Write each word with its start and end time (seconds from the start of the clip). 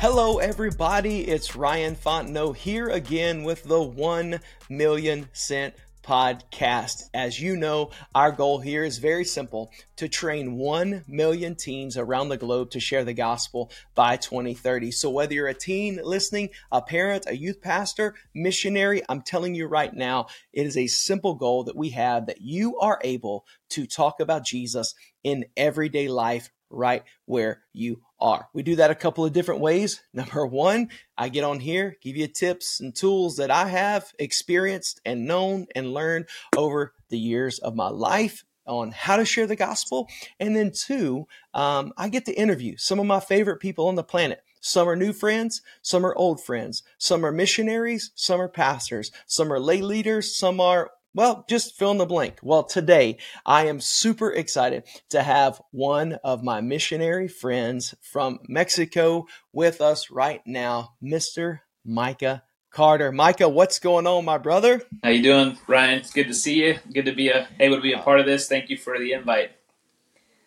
Hello, 0.00 0.38
everybody. 0.38 1.26
It's 1.26 1.56
Ryan 1.56 1.96
Fontenot 1.96 2.54
here 2.54 2.88
again 2.88 3.42
with 3.42 3.64
the 3.64 3.82
1 3.82 4.38
Million 4.70 5.28
Sent 5.32 5.74
podcast. 6.04 7.10
As 7.12 7.40
you 7.40 7.56
know, 7.56 7.90
our 8.14 8.30
goal 8.30 8.60
here 8.60 8.84
is 8.84 8.98
very 8.98 9.24
simple 9.24 9.72
to 9.96 10.08
train 10.08 10.54
1 10.54 11.04
million 11.08 11.56
teens 11.56 11.96
around 11.96 12.28
the 12.28 12.36
globe 12.36 12.70
to 12.70 12.78
share 12.78 13.02
the 13.02 13.12
gospel 13.12 13.72
by 13.96 14.16
2030. 14.16 14.92
So, 14.92 15.10
whether 15.10 15.34
you're 15.34 15.48
a 15.48 15.52
teen 15.52 15.98
listening, 16.04 16.50
a 16.70 16.80
parent, 16.80 17.24
a 17.26 17.36
youth 17.36 17.60
pastor, 17.60 18.14
missionary, 18.32 19.02
I'm 19.08 19.22
telling 19.22 19.56
you 19.56 19.66
right 19.66 19.92
now, 19.92 20.28
it 20.52 20.64
is 20.64 20.76
a 20.76 20.86
simple 20.86 21.34
goal 21.34 21.64
that 21.64 21.76
we 21.76 21.90
have 21.90 22.26
that 22.26 22.40
you 22.40 22.78
are 22.78 23.00
able 23.02 23.46
to 23.70 23.84
talk 23.84 24.20
about 24.20 24.46
Jesus 24.46 24.94
in 25.24 25.46
everyday 25.56 26.06
life 26.06 26.50
right 26.70 27.02
where 27.26 27.62
you 27.72 28.00
are. 28.20 28.48
We 28.52 28.62
do 28.62 28.76
that 28.76 28.90
a 28.90 28.96
couple 28.96 29.24
of 29.24 29.32
different 29.32 29.60
ways. 29.60 30.02
Number 30.12 30.46
one, 30.46 30.90
I 31.16 31.28
get 31.28 31.44
on 31.44 31.60
here, 31.60 31.96
give 32.00 32.16
you 32.16 32.26
tips 32.28 32.80
and 32.80 32.94
tools 32.94 33.36
that 33.36 33.50
I 33.50 33.68
have 33.68 34.12
experienced 34.18 35.00
and 35.04 35.26
known 35.26 35.66
and 35.74 35.92
learned 35.92 36.26
over 36.56 36.94
the 37.08 37.18
years 37.18 37.58
of 37.58 37.74
my 37.74 37.88
life 37.88 38.44
on 38.66 38.90
how 38.90 39.16
to 39.16 39.24
share 39.24 39.46
the 39.46 39.56
gospel. 39.56 40.08
And 40.38 40.54
then 40.54 40.72
two, 40.72 41.26
um, 41.54 41.92
I 41.96 42.08
get 42.08 42.26
to 42.26 42.34
interview 42.34 42.76
some 42.76 43.00
of 43.00 43.06
my 43.06 43.20
favorite 43.20 43.60
people 43.60 43.88
on 43.88 43.94
the 43.94 44.04
planet. 44.04 44.42
Some 44.60 44.88
are 44.88 44.96
new 44.96 45.12
friends, 45.12 45.62
some 45.82 46.04
are 46.04 46.14
old 46.16 46.42
friends, 46.42 46.82
some 46.98 47.24
are 47.24 47.30
missionaries, 47.30 48.10
some 48.14 48.40
are 48.40 48.48
pastors, 48.48 49.12
some 49.24 49.52
are 49.52 49.60
lay 49.60 49.80
leaders, 49.80 50.34
some 50.36 50.60
are 50.60 50.90
well, 51.14 51.44
just 51.48 51.76
fill 51.76 51.90
in 51.90 51.98
the 51.98 52.06
blank. 52.06 52.38
Well, 52.42 52.64
today 52.64 53.18
I 53.44 53.66
am 53.66 53.80
super 53.80 54.30
excited 54.30 54.84
to 55.10 55.22
have 55.22 55.60
one 55.70 56.14
of 56.24 56.42
my 56.42 56.60
missionary 56.60 57.28
friends 57.28 57.94
from 58.00 58.40
Mexico 58.48 59.26
with 59.52 59.80
us 59.80 60.10
right 60.10 60.42
now, 60.46 60.94
Mr. 61.02 61.60
Micah 61.84 62.42
Carter. 62.70 63.10
Micah, 63.10 63.48
what's 63.48 63.78
going 63.78 64.06
on, 64.06 64.24
my 64.24 64.38
brother? 64.38 64.82
How 65.02 65.10
you 65.10 65.22
doing, 65.22 65.58
Ryan? 65.66 65.98
It's 65.98 66.12
good 66.12 66.28
to 66.28 66.34
see 66.34 66.64
you. 66.64 66.78
Good 66.92 67.06
to 67.06 67.12
be 67.12 67.30
a, 67.30 67.48
able 67.58 67.76
to 67.76 67.82
be 67.82 67.92
a 67.92 67.98
part 67.98 68.20
of 68.20 68.26
this. 68.26 68.48
Thank 68.48 68.70
you 68.70 68.76
for 68.76 68.98
the 68.98 69.12
invite. 69.12 69.52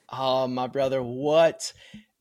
Oh, 0.10 0.48
my 0.48 0.68
brother, 0.68 1.02
what 1.02 1.74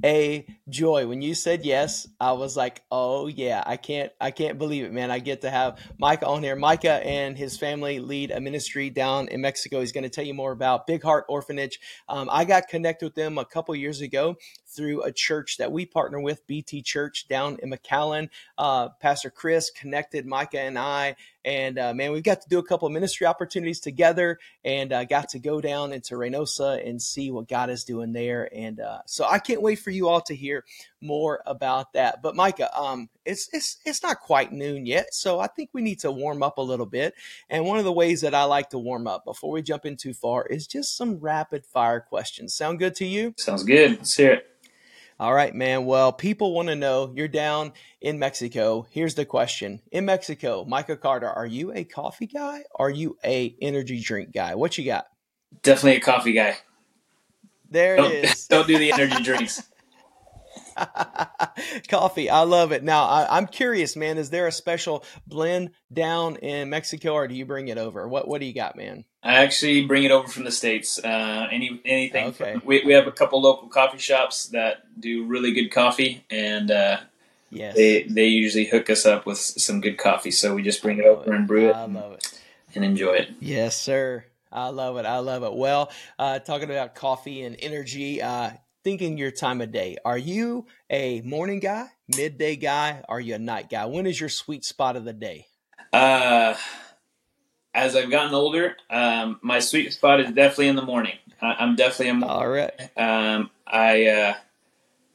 a 0.05 0.47
joy. 0.69 1.07
When 1.07 1.23
you 1.23 1.35
said 1.35 1.65
yes, 1.65 2.09
I 2.21 2.33
was 2.33 2.57
like, 2.57 2.83
"Oh 2.91 3.27
yeah, 3.27 3.63
I 3.65 3.77
can't 3.77 4.13
I 4.21 4.31
can't 4.31 4.59
believe 4.59 4.85
it, 4.85 4.93
man. 4.93 5.11
I 5.11 5.19
get 5.19 5.43
to 5.43 5.51
have 5.51 5.79
Micah 5.99 6.27
on 6.27 6.43
here. 6.43 6.57
Micah 6.57 7.05
and 7.05 7.37
his 7.37 7.57
family 7.57 7.99
lead 7.99 8.31
a 8.31 8.41
ministry 8.41 8.91
down 8.91 9.29
in 9.29 9.41
Mexico. 9.41 9.81
He's 9.81 9.93
going 9.93 10.05
to 10.05 10.11
tell 10.11 10.25
you 10.25 10.35
more 10.35 10.53
about 10.53 10.87
Big 10.87 11.03
Heart 11.03 11.27
Orphanage. 11.29 11.81
Um, 12.09 12.29
I 12.31 12.45
got 12.45 12.69
connected 12.69 13.07
with 13.07 13.15
them 13.15 13.39
a 13.39 13.45
couple 13.45 13.75
years 13.75 14.01
ago 14.01 14.37
through 14.67 15.03
a 15.03 15.13
church 15.13 15.57
that 15.59 15.73
we 15.73 15.85
partner 15.85 16.21
with, 16.21 16.47
BT 16.47 16.83
Church 16.83 17.27
down 17.29 17.59
in 17.63 17.71
McAllen. 17.71 18.29
Uh, 18.57 18.89
Pastor 19.01 19.31
Chris 19.31 19.71
connected 19.71 20.27
Micah 20.27 20.61
and 20.61 20.79
I, 20.79 21.17
and 21.45 21.79
uh, 21.79 21.95
man, 21.95 22.13
we've 22.13 22.23
got 22.23 22.43
to 22.43 22.49
do 22.49 22.59
a 22.59 22.63
couple 22.63 22.87
of 22.87 22.93
ministry 22.93 23.27
opportunities 23.27 23.81
together, 23.81 24.39
and 24.65 24.93
uh, 24.93 25.05
got 25.05 25.31
to 25.31 25.39
go 25.39 25.61
down 25.61 25.93
into 25.93 26.15
Reynosa 26.15 26.87
and 26.87 27.01
see 27.01 27.31
what 27.31 27.49
God 27.49 27.71
is 27.71 27.85
doing 27.85 28.13
there. 28.13 28.49
And 28.55 28.81
uh, 28.81 29.01
so 29.07 29.25
I 29.25 29.39
can't 29.39 29.63
wait 29.63 29.79
for 29.79 29.91
you 29.91 30.09
all 30.09 30.21
to 30.23 30.35
hear 30.35 30.65
more 31.01 31.43
about 31.47 31.93
that. 31.95 32.23
But 32.23 32.37
Micah, 32.37 32.77
um, 32.79 33.09
it's 33.25 33.49
it's 33.53 33.79
it's 33.85 34.03
not 34.03 34.21
quite 34.21 34.53
noon 34.53 34.87
yet, 34.87 35.15
so 35.15 35.41
I 35.41 35.47
think 35.47 35.71
we 35.73 35.83
need 35.83 36.01
to 36.01 36.11
warm 36.11 36.43
up 36.43 36.59
a 36.59 36.63
little 36.63 36.87
bit. 36.87 37.15
And 37.49 37.65
one 37.65 37.79
of 37.79 37.85
the 37.85 37.93
ways 37.93 38.21
that 38.21 38.35
I 38.35 38.45
like 38.45 38.71
to 38.71 38.79
warm 38.79 39.07
up 39.07 39.25
before 39.25 39.53
we 39.53 39.63
jump 39.63 39.87
in 39.87 39.97
too 39.97 40.15
far 40.15 40.47
is 40.47 40.67
just 40.67 40.97
some 40.97 41.19
rapid 41.19 41.65
fire 41.65 42.01
questions. 42.01 42.55
Sound 42.55 42.79
good 42.79 42.95
to 42.97 43.07
you? 43.07 43.35
Sounds 43.37 43.63
good. 43.63 43.99
Let's 43.99 44.17
hear 44.17 44.33
it. 44.33 44.47
All 45.21 45.35
right, 45.35 45.55
man. 45.55 45.85
Well, 45.85 46.15
people 46.15 46.55
want 46.55 46.69
to 46.69 46.75
know 46.75 47.13
you're 47.15 47.29
down 47.29 47.75
in 48.01 48.19
Mexico. 48.19 48.87
Here's 48.91 49.17
the 49.17 49.27
question. 49.27 49.83
In 49.93 50.07
Mexico, 50.07 50.65
Micah 50.67 50.97
Carter, 50.97 51.29
are 51.29 51.45
you 51.45 51.75
a 51.75 51.85
coffee 51.85 52.27
guy? 52.27 52.65
Are 52.75 52.89
you 52.89 53.19
a 53.23 53.55
energy 53.61 54.01
drink 54.01 54.33
guy? 54.33 54.55
What 54.55 54.79
you 54.79 54.87
got? 54.87 55.09
Definitely 55.63 55.97
a 55.97 56.01
coffee 56.01 56.33
guy. 56.33 56.57
There 57.71 57.97
don't, 57.97 58.11
it 58.11 58.25
is. 58.25 58.47
don't 58.49 58.67
do 58.67 58.79
the 58.79 58.93
energy 58.93 59.23
drinks. 59.23 59.63
Coffee, 61.91 62.31
I 62.31 62.41
love 62.45 62.73
it. 62.73 62.83
Now, 62.83 63.05
I, 63.05 63.37
am 63.37 63.47
curious, 63.47 63.97
man. 63.97 64.17
Is 64.17 64.31
there 64.31 64.47
a 64.47 64.53
special 64.53 65.05
blend 65.27 65.73
down 65.93 66.37
in 66.37 66.71
Mexico, 66.71 67.13
or 67.13 67.29
do 67.29 67.35
you 67.35 67.45
bring 67.45 67.69
it 67.69 67.77
over? 67.77 68.09
What 68.09 68.27
What 68.27 68.41
do 68.41 68.47
you 68.47 68.55
got, 68.55 68.75
man? 68.75 69.05
I 69.23 69.43
actually 69.43 69.85
bring 69.85 70.05
it 70.05 70.11
over 70.11 70.29
from 70.29 70.45
the 70.45 70.51
states. 70.51 70.99
Uh, 70.99 71.47
any 71.51 71.81
anything. 71.85 72.29
Okay. 72.29 72.55
From, 72.55 72.63
we 72.65 72.83
we 72.85 72.93
have 72.93 73.07
a 73.07 73.13
couple 73.13 73.41
local 73.41 73.69
coffee 73.69 73.99
shops 73.99 74.47
that 74.49 75.01
do 75.01 75.27
really 75.27 75.53
good 75.53 75.69
coffee, 75.71 76.25
and 76.31 76.71
uh, 76.71 77.01
yes. 77.51 77.77
they 77.77 78.05
they 78.05 78.27
usually 78.27 78.67
hook 78.67 78.89
us 78.89 79.05
up 79.05 79.27
with 79.27 79.39
some 79.39 79.81
good 79.81 79.99
coffee. 79.99 80.31
So 80.31 80.55
we 80.55 80.63
just 80.63 80.83
bring 80.83 80.99
it 80.99 81.05
over 81.05 81.33
it. 81.33 81.37
and 81.37 81.47
brew 81.47 81.69
it. 81.69 81.77
I 81.77 81.85
love 81.85 82.13
it 82.13 82.41
and 82.75 82.85
enjoy 82.85 83.15
it. 83.15 83.31
Yes, 83.41 83.77
sir. 83.77 84.25
I 84.53 84.69
love 84.69 84.97
it. 84.97 85.07
I 85.07 85.19
love 85.19 85.43
it. 85.45 85.55
Well, 85.55 85.93
uh, 86.19 86.41
talking 86.41 86.71
about 86.71 86.95
coffee 86.95 87.43
and 87.43 87.57
energy, 87.61 88.21
uh, 88.21 88.51
thinking 88.83 89.17
your 89.17 89.31
time 89.31 89.61
of 89.61 89.71
day. 89.71 89.97
Are 90.05 90.19
you 90.19 90.67
a 90.89 91.21
morning 91.21 91.61
guy, 91.61 91.87
midday 92.17 92.57
guy? 92.57 93.03
Are 93.09 93.21
you 93.21 93.35
a 93.35 93.39
night 93.39 93.71
guy? 93.71 93.87
When 93.87 94.07
is 94.07 94.19
your 94.19 94.29
sweet 94.29 94.65
spot 94.65 94.97
of 94.97 95.05
the 95.05 95.13
day? 95.13 95.47
Uh, 95.93 96.55
as 97.75 97.97
I've 97.97 98.11
gotten 98.11 98.35
older, 98.35 98.77
um, 98.89 99.39
my 99.43 99.61
sweet 99.61 99.93
spot 99.93 100.21
is 100.21 100.33
definitely 100.33 100.69
in 100.69 100.77
the 100.77 100.83
morning. 100.83 101.17
I, 101.41 101.63
am 101.65 101.77
definitely 101.77 102.09
a 102.09 102.15
morning. 102.15 102.37
All 102.37 102.49
right. 102.49 102.99
Um, 102.99 103.51
I 103.67 104.07
uh, 104.07 104.35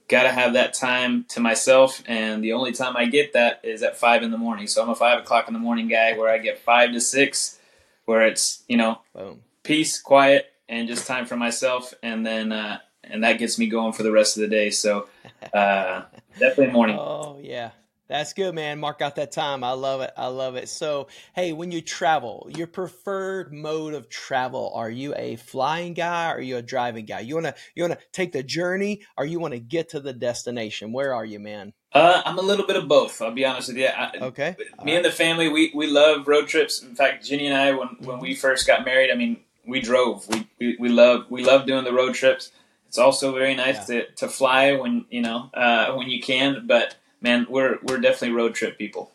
got 0.07 0.23
to 0.23 0.31
have 0.31 0.53
that 0.53 0.73
time 0.73 1.25
to 1.29 1.39
myself, 1.39 2.01
and 2.07 2.43
the 2.43 2.53
only 2.53 2.71
time 2.71 2.95
I 2.97 3.05
get 3.05 3.33
that 3.33 3.61
is 3.63 3.83
at 3.83 3.97
five 3.97 4.23
in 4.23 4.31
the 4.31 4.37
morning. 4.37 4.67
So 4.67 4.81
I'm 4.81 4.89
a 4.89 4.95
five 4.95 5.19
o'clock 5.19 5.47
in 5.47 5.53
the 5.53 5.59
morning 5.59 5.87
guy, 5.87 6.17
where 6.17 6.29
I 6.29 6.37
get 6.37 6.59
five 6.59 6.93
to 6.93 7.01
six, 7.01 7.59
where 8.05 8.21
it's 8.21 8.63
you 8.67 8.77
know 8.77 8.99
Boom. 9.13 9.41
peace, 9.63 10.01
quiet, 10.01 10.51
and 10.67 10.87
just 10.87 11.05
time 11.05 11.25
for 11.25 11.35
myself, 11.35 11.93
and 12.01 12.25
then 12.25 12.51
uh, 12.51 12.79
and 13.03 13.23
that 13.23 13.37
gets 13.37 13.59
me 13.59 13.67
going 13.67 13.93
for 13.93 14.03
the 14.03 14.11
rest 14.11 14.37
of 14.37 14.41
the 14.41 14.47
day. 14.47 14.69
So 14.69 15.07
uh, 15.53 16.03
definitely 16.39 16.73
morning. 16.73 16.97
Oh 16.97 17.39
yeah. 17.41 17.71
That's 18.07 18.33
good, 18.33 18.53
man. 18.53 18.79
Mark 18.79 19.01
out 19.01 19.15
that 19.15 19.31
time. 19.31 19.63
I 19.63 19.71
love 19.71 20.01
it. 20.01 20.11
I 20.15 20.27
love 20.27 20.55
it. 20.55 20.69
So, 20.69 21.07
hey, 21.33 21.53
when 21.53 21.71
you 21.71 21.81
travel, 21.81 22.47
your 22.55 22.67
preferred 22.67 23.51
mode 23.51 23.95
of 23.95 24.09
travel, 24.09 24.71
are 24.75 24.89
you 24.89 25.15
a 25.15 25.37
flying 25.37 25.95
guy 25.95 26.29
or 26.29 26.35
are 26.35 26.41
you 26.41 26.57
a 26.57 26.61
driving 26.61 27.05
guy? 27.05 27.21
You 27.21 27.33
want 27.33 27.47
to 27.47 27.55
you 27.73 27.83
want 27.83 27.99
to 27.99 28.05
take 28.11 28.31
the 28.31 28.43
journey 28.43 29.01
or 29.17 29.25
you 29.25 29.39
want 29.39 29.55
to 29.55 29.59
get 29.59 29.89
to 29.89 29.99
the 29.99 30.13
destination? 30.13 30.91
Where 30.91 31.15
are 31.15 31.25
you, 31.25 31.39
man? 31.39 31.73
Uh, 31.93 32.21
I'm 32.25 32.37
a 32.37 32.43
little 32.43 32.67
bit 32.67 32.75
of 32.75 32.87
both. 32.87 33.21
I'll 33.21 33.31
be 33.31 33.45
honest 33.45 33.69
with 33.69 33.77
you. 33.77 33.87
I, 33.87 34.11
okay. 34.21 34.55
Me 34.83 34.95
and 34.95 35.05
the 35.05 35.11
family, 35.11 35.47
we, 35.47 35.71
we 35.73 35.87
love 35.87 36.27
road 36.27 36.47
trips. 36.47 36.83
In 36.83 36.93
fact, 36.93 37.25
Jenny 37.25 37.47
and 37.47 37.55
I, 37.55 37.71
when, 37.71 37.87
when 38.01 38.19
we 38.19 38.35
first 38.35 38.67
got 38.67 38.83
married, 38.83 39.11
I 39.11 39.15
mean, 39.15 39.39
we 39.65 39.79
drove. 39.79 40.27
We, 40.27 40.47
we, 40.59 40.77
we 40.79 40.89
love 40.89 41.25
we 41.29 41.43
love 41.43 41.65
doing 41.65 41.85
the 41.85 41.93
road 41.93 42.13
trips. 42.13 42.51
It's 42.87 42.97
also 42.97 43.33
very 43.33 43.55
nice 43.55 43.89
yeah. 43.89 44.01
to, 44.01 44.11
to 44.11 44.27
fly 44.27 44.73
when 44.73 45.05
you 45.09 45.21
know 45.21 45.49
uh, 45.53 45.93
when 45.93 46.09
you 46.09 46.21
can, 46.21 46.67
but 46.67 46.95
man, 47.25 47.47
we're 47.49 47.79
we're 47.83 47.99
definitely 47.99 48.35
road 48.35 48.53
trip 48.53 48.77
people. 48.77 49.11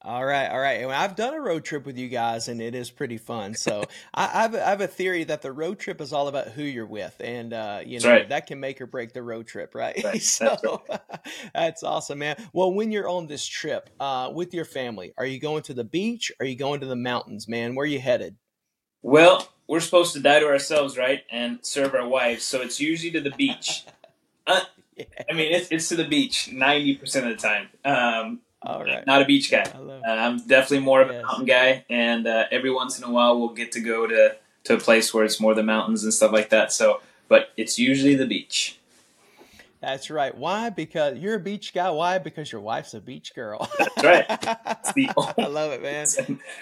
All 0.00 0.24
right, 0.24 0.48
all 0.48 0.60
right. 0.60 0.80
And 0.80 0.92
I've 0.92 1.16
done 1.16 1.34
a 1.34 1.40
road 1.40 1.64
trip 1.64 1.84
with 1.84 1.98
you 1.98 2.08
guys, 2.08 2.46
and 2.46 2.62
it 2.62 2.76
is 2.76 2.88
pretty 2.88 3.18
fun. 3.18 3.54
So 3.54 3.82
I, 4.14 4.24
I, 4.24 4.42
have, 4.42 4.54
I, 4.54 4.70
have, 4.70 4.80
a 4.80 4.86
theory 4.86 5.24
that 5.24 5.42
the 5.42 5.50
road 5.50 5.80
trip 5.80 6.00
is 6.00 6.12
all 6.12 6.28
about 6.28 6.48
who 6.48 6.62
you're 6.62 6.86
with, 6.86 7.16
and 7.18 7.52
uh, 7.52 7.80
you 7.84 7.98
know 7.98 8.08
right. 8.08 8.28
that 8.28 8.46
can 8.46 8.60
make 8.60 8.80
or 8.80 8.86
break 8.86 9.12
the 9.12 9.22
road 9.22 9.48
trip, 9.48 9.74
right? 9.74 10.00
right. 10.04 10.22
so 10.22 10.44
that's, 10.44 10.64
right. 10.88 11.20
that's, 11.54 11.82
awesome, 11.82 12.20
man. 12.20 12.36
Well, 12.52 12.72
when 12.72 12.92
you're 12.92 13.08
on 13.08 13.26
this 13.26 13.44
trip 13.44 13.90
uh, 13.98 14.30
with 14.32 14.54
your 14.54 14.64
family, 14.64 15.12
are 15.18 15.26
you 15.26 15.40
going 15.40 15.64
to 15.64 15.74
the 15.74 15.84
beach? 15.84 16.30
Are 16.38 16.46
you 16.46 16.56
going 16.56 16.80
to 16.80 16.86
the 16.86 16.96
mountains, 16.96 17.48
man? 17.48 17.74
Where 17.74 17.82
are 17.82 17.86
you 17.86 18.00
headed? 18.00 18.36
Well, 19.02 19.48
we're 19.66 19.80
supposed 19.80 20.12
to 20.14 20.20
die 20.20 20.38
to 20.40 20.46
ourselves, 20.46 20.96
right, 20.96 21.24
and 21.30 21.58
serve 21.62 21.94
our 21.94 22.08
wives. 22.08 22.44
So 22.44 22.62
it's 22.62 22.80
usually 22.80 23.10
to 23.10 23.20
the 23.20 23.32
beach. 23.32 23.84
Uh, 24.46 24.62
yeah. 24.98 25.04
I 25.30 25.32
mean, 25.32 25.52
it's, 25.52 25.68
it's 25.70 25.88
to 25.90 25.96
the 25.96 26.04
beach 26.04 26.50
ninety 26.52 26.94
percent 26.96 27.26
of 27.26 27.36
the 27.36 27.48
time. 27.48 27.68
Um, 27.84 28.40
All 28.62 28.82
right. 28.82 29.06
Not 29.06 29.22
a 29.22 29.24
beach 29.24 29.50
guy. 29.50 29.62
Uh, 29.62 30.00
I'm 30.06 30.38
definitely 30.38 30.80
more 30.80 31.02
of 31.02 31.08
yes. 31.10 31.22
a 31.22 31.26
mountain 31.26 31.46
guy, 31.46 31.84
and 31.88 32.26
uh, 32.26 32.44
every 32.50 32.70
once 32.70 32.98
in 32.98 33.04
a 33.04 33.10
while 33.10 33.38
we'll 33.38 33.54
get 33.54 33.72
to 33.72 33.80
go 33.80 34.06
to 34.06 34.36
to 34.64 34.74
a 34.74 34.78
place 34.78 35.14
where 35.14 35.24
it's 35.24 35.40
more 35.40 35.54
the 35.54 35.62
mountains 35.62 36.04
and 36.04 36.12
stuff 36.12 36.32
like 36.32 36.50
that. 36.50 36.72
So, 36.72 37.00
but 37.28 37.50
it's 37.56 37.78
usually 37.78 38.14
the 38.14 38.26
beach. 38.26 38.78
That's 39.80 40.10
right. 40.10 40.36
Why? 40.36 40.70
Because 40.70 41.18
you're 41.18 41.36
a 41.36 41.40
beach 41.40 41.72
guy. 41.72 41.88
Why? 41.90 42.18
Because 42.18 42.50
your 42.50 42.60
wife's 42.60 42.94
a 42.94 43.00
beach 43.00 43.32
girl. 43.32 43.70
That's 43.78 44.02
right. 44.02 44.26
I 45.38 45.46
love 45.46 45.70
it, 45.72 45.82
man. 45.82 46.06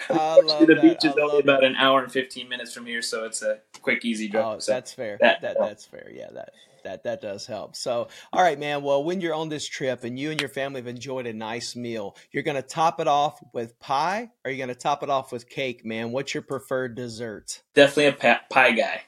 I 0.09 0.39
love 0.39 0.67
the 0.67 0.75
that. 0.75 0.81
beach 0.81 1.03
is 1.03 1.15
only 1.19 1.39
about 1.39 1.63
it. 1.63 1.71
an 1.71 1.75
hour 1.77 2.03
and 2.03 2.11
fifteen 2.11 2.47
minutes 2.47 2.73
from 2.73 2.85
here, 2.85 3.01
so 3.01 3.25
it's 3.25 3.41
a 3.41 3.59
quick, 3.81 4.05
easy 4.05 4.27
drive. 4.27 4.45
Oh, 4.45 4.59
so 4.59 4.71
that's 4.71 4.93
fair. 4.93 5.17
That, 5.19 5.41
that 5.41 5.57
that's 5.59 5.85
fair. 5.85 6.11
Yeah, 6.13 6.29
that 6.33 6.53
that 6.87 7.03
that 7.03 7.21
does 7.21 7.45
help. 7.45 7.75
So, 7.75 8.07
all 8.31 8.41
right, 8.41 8.57
man. 8.57 8.81
Well, 8.81 9.03
when 9.03 9.19
you're 9.19 9.33
on 9.33 9.49
this 9.49 9.67
trip 9.67 10.05
and 10.05 10.17
you 10.17 10.31
and 10.31 10.39
your 10.39 10.49
family 10.49 10.79
have 10.79 10.87
enjoyed 10.87 11.27
a 11.27 11.33
nice 11.33 11.75
meal, 11.75 12.15
you're 12.31 12.43
going 12.43 12.55
to 12.55 12.61
top 12.61 13.01
it 13.01 13.07
off 13.07 13.43
with 13.53 13.77
pie, 13.79 14.31
or 14.45 14.51
you're 14.51 14.65
going 14.65 14.75
to 14.75 14.81
top 14.81 15.03
it 15.03 15.09
off 15.09 15.31
with 15.31 15.49
cake, 15.49 15.85
man. 15.85 16.11
What's 16.11 16.33
your 16.33 16.43
preferred 16.43 16.95
dessert? 16.95 17.61
Definitely 17.73 18.29
a 18.29 18.39
pie 18.49 18.71
guy. 18.71 19.01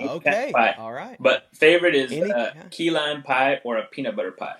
Okay. 0.00 0.50
Pie. 0.54 0.74
All 0.78 0.92
right. 0.92 1.18
But 1.20 1.48
favorite 1.52 1.94
is 1.94 2.10
Any, 2.10 2.32
uh, 2.32 2.52
key 2.70 2.90
lime 2.90 3.22
pie 3.22 3.60
or 3.64 3.76
a 3.76 3.84
peanut 3.84 4.16
butter 4.16 4.32
pie. 4.32 4.56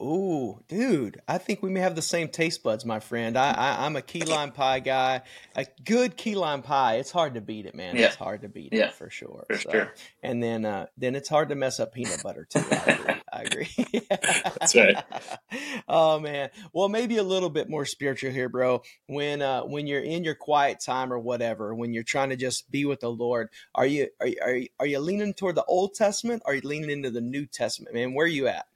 Ooh, 0.00 0.60
dude, 0.68 1.20
I 1.26 1.38
think 1.38 1.60
we 1.60 1.70
may 1.70 1.80
have 1.80 1.96
the 1.96 2.02
same 2.02 2.28
taste 2.28 2.62
buds, 2.62 2.84
my 2.84 3.00
friend. 3.00 3.36
I, 3.36 3.50
I 3.50 3.86
am 3.86 3.96
a 3.96 4.02
key 4.02 4.22
lime 4.22 4.52
pie 4.52 4.78
guy. 4.78 5.22
A 5.56 5.66
good 5.84 6.16
key 6.16 6.36
lime 6.36 6.62
pie, 6.62 6.96
it's 6.96 7.10
hard 7.10 7.34
to 7.34 7.40
beat 7.40 7.66
it, 7.66 7.74
man. 7.74 7.96
Yeah. 7.96 8.06
It's 8.06 8.14
hard 8.14 8.42
to 8.42 8.48
beat 8.48 8.72
yeah. 8.72 8.86
it 8.86 8.94
for 8.94 9.10
sure. 9.10 9.44
For 9.48 9.58
so, 9.58 9.70
sure. 9.70 9.94
And 10.22 10.40
then 10.40 10.64
uh, 10.64 10.86
then 10.96 11.16
it's 11.16 11.28
hard 11.28 11.48
to 11.48 11.56
mess 11.56 11.80
up 11.80 11.94
peanut 11.94 12.22
butter 12.22 12.46
too. 12.48 12.62
I 12.70 12.76
agree. 12.76 13.14
I 13.32 13.42
agree. 13.42 14.06
That's 14.08 14.76
right. 14.76 15.04
oh 15.88 16.20
man. 16.20 16.50
Well, 16.72 16.88
maybe 16.88 17.16
a 17.16 17.24
little 17.24 17.50
bit 17.50 17.68
more 17.68 17.84
spiritual 17.84 18.30
here, 18.30 18.48
bro. 18.48 18.82
When 19.08 19.42
uh 19.42 19.62
when 19.62 19.88
you're 19.88 20.02
in 20.02 20.22
your 20.22 20.36
quiet 20.36 20.78
time 20.78 21.12
or 21.12 21.18
whatever, 21.18 21.74
when 21.74 21.92
you're 21.92 22.04
trying 22.04 22.30
to 22.30 22.36
just 22.36 22.70
be 22.70 22.84
with 22.84 23.00
the 23.00 23.10
Lord, 23.10 23.48
are 23.74 23.86
you 23.86 24.08
are 24.20 24.28
you, 24.28 24.36
are 24.42 24.54
you, 24.54 24.68
are 24.78 24.86
you 24.86 25.00
leaning 25.00 25.34
toward 25.34 25.56
the 25.56 25.64
Old 25.64 25.94
Testament? 25.94 26.42
Or 26.44 26.52
are 26.52 26.54
you 26.54 26.62
leaning 26.62 26.90
into 26.90 27.10
the 27.10 27.20
New 27.20 27.46
Testament, 27.46 27.94
man? 27.94 28.14
Where 28.14 28.26
are 28.26 28.28
you 28.28 28.46
at? 28.46 28.66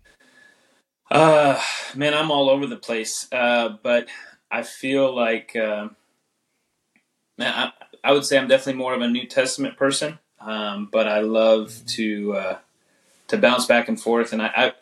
Uh, 1.11 1.61
man, 1.95 2.15
I'm 2.15 2.31
all 2.31 2.49
over 2.49 2.67
the 2.67 2.77
place. 2.77 3.29
Uh, 3.33 3.77
but 3.83 4.09
I 4.51 4.63
feel 4.63 5.15
like, 5.15 5.55
uh, 5.57 5.89
man, 7.39 7.53
I, 7.55 7.73
I, 8.05 8.13
would 8.13 8.25
say 8.25 8.39
I'm 8.39 8.49
definitely 8.49 8.79
more 8.79 8.95
of 8.95 9.01
a 9.01 9.09
New 9.09 9.27
Testament 9.27 9.77
person. 9.77 10.19
Um, 10.41 10.89
but 10.91 11.07
I 11.07 11.21
love 11.21 11.81
to 11.89 12.35
uh, 12.35 12.59
to 13.29 13.39
bounce 13.39 13.67
back 13.67 13.89
and 13.89 14.01
forth. 14.01 14.33
And 14.33 14.43
I, 14.43 14.51
I, 14.57 14.73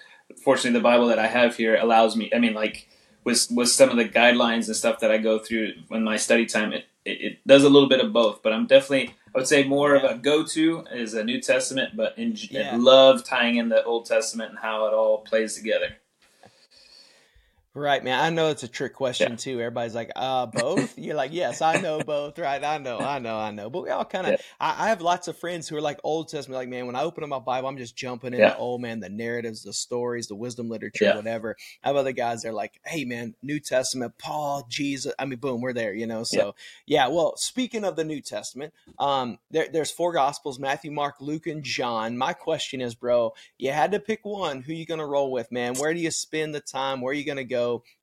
fortunately, 0.42 0.78
the 0.78 0.82
Bible 0.82 1.08
that 1.08 1.18
I 1.18 1.26
have 1.26 1.56
here 1.56 1.76
allows 1.76 2.16
me. 2.16 2.30
I 2.34 2.38
mean, 2.38 2.54
like 2.54 2.88
with 3.24 3.48
with 3.50 3.68
some 3.68 3.90
of 3.90 3.96
the 3.96 4.08
guidelines 4.08 4.66
and 4.66 4.76
stuff 4.76 5.00
that 5.00 5.10
I 5.10 5.18
go 5.18 5.38
through 5.38 5.72
in 5.90 6.02
my 6.02 6.16
study 6.16 6.46
time, 6.46 6.72
it, 6.72 6.86
it, 7.04 7.20
it 7.20 7.38
does 7.46 7.64
a 7.64 7.68
little 7.68 7.88
bit 7.88 8.02
of 8.02 8.12
both. 8.12 8.42
But 8.42 8.52
I'm 8.52 8.66
definitely 8.66 9.14
I 9.34 9.38
would 9.38 9.46
say 9.46 9.64
more 9.64 9.94
yeah. 9.94 10.02
of 10.02 10.10
a 10.10 10.18
go-to 10.18 10.84
is 10.92 11.14
a 11.14 11.22
New 11.22 11.40
Testament, 11.40 11.96
but 11.96 12.18
in, 12.18 12.34
yeah. 12.36 12.76
love 12.76 13.24
tying 13.24 13.56
in 13.56 13.68
the 13.68 13.84
Old 13.84 14.06
Testament 14.06 14.50
and 14.50 14.58
how 14.58 14.86
it 14.86 14.92
all 14.92 15.18
plays 15.18 15.54
together. 15.54 15.96
Right, 17.72 18.02
man. 18.02 18.18
I 18.18 18.30
know 18.30 18.48
it's 18.48 18.64
a 18.64 18.68
trick 18.68 18.94
question 18.94 19.32
yeah. 19.32 19.36
too. 19.36 19.60
Everybody's 19.60 19.94
like, 19.94 20.10
uh, 20.16 20.46
both? 20.46 20.98
You're 20.98 21.14
like, 21.14 21.32
yes, 21.32 21.62
I 21.62 21.80
know 21.80 22.00
both. 22.00 22.36
Right. 22.36 22.64
I 22.64 22.78
know, 22.78 22.98
I 22.98 23.20
know, 23.20 23.36
I 23.36 23.52
know. 23.52 23.70
But 23.70 23.84
we 23.84 23.90
all 23.90 24.04
kind 24.04 24.26
of, 24.26 24.32
yeah. 24.32 24.38
I, 24.58 24.86
I, 24.86 24.88
have 24.88 25.00
lots 25.00 25.28
of 25.28 25.38
friends 25.38 25.68
who 25.68 25.76
are 25.76 25.80
like 25.80 26.00
Old 26.02 26.28
Testament, 26.28 26.58
like, 26.58 26.68
man, 26.68 26.86
when 26.86 26.96
I 26.96 27.02
open 27.02 27.22
up 27.22 27.30
my 27.30 27.38
Bible, 27.38 27.68
I'm 27.68 27.78
just 27.78 27.94
jumping 27.94 28.32
into, 28.32 28.44
yeah. 28.44 28.56
oh 28.58 28.78
man, 28.78 28.98
the 28.98 29.08
narratives, 29.08 29.62
the 29.62 29.72
stories, 29.72 30.26
the 30.26 30.34
wisdom 30.34 30.68
literature, 30.68 31.14
whatever. 31.14 31.54
I 31.84 31.88
have 31.88 31.96
other 31.96 32.10
guys, 32.10 32.42
they're 32.42 32.52
like, 32.52 32.80
hey 32.84 33.04
man, 33.04 33.36
New 33.40 33.60
Testament, 33.60 34.14
Paul, 34.18 34.66
Jesus. 34.68 35.14
I 35.16 35.26
mean, 35.26 35.38
boom, 35.38 35.60
we're 35.60 35.72
there, 35.72 35.94
you 35.94 36.08
know? 36.08 36.24
So 36.24 36.56
yeah. 36.86 37.06
Well, 37.06 37.36
speaking 37.36 37.84
of 37.84 37.94
the 37.94 38.04
New 38.04 38.20
Testament, 38.20 38.74
um, 38.98 39.38
there, 39.52 39.68
there's 39.72 39.92
four 39.92 40.12
gospels, 40.12 40.58
Matthew, 40.58 40.90
Mark, 40.90 41.20
Luke, 41.20 41.46
and 41.46 41.62
John. 41.62 42.18
My 42.18 42.32
question 42.32 42.80
is, 42.80 42.96
bro, 42.96 43.32
you 43.58 43.70
had 43.70 43.92
to 43.92 44.00
pick 44.00 44.24
one. 44.24 44.62
Who 44.62 44.72
you 44.72 44.86
going 44.86 44.98
to 44.98 45.06
roll 45.06 45.30
with, 45.30 45.52
man? 45.52 45.74
Where 45.74 45.94
do 45.94 46.00
you 46.00 46.10
spend 46.10 46.52
the 46.52 46.60
time? 46.60 47.00
Where 47.00 47.12
are 47.12 47.14
you 47.14 47.24
going 47.24 47.36
to 47.36 47.44
go? 47.44 47.59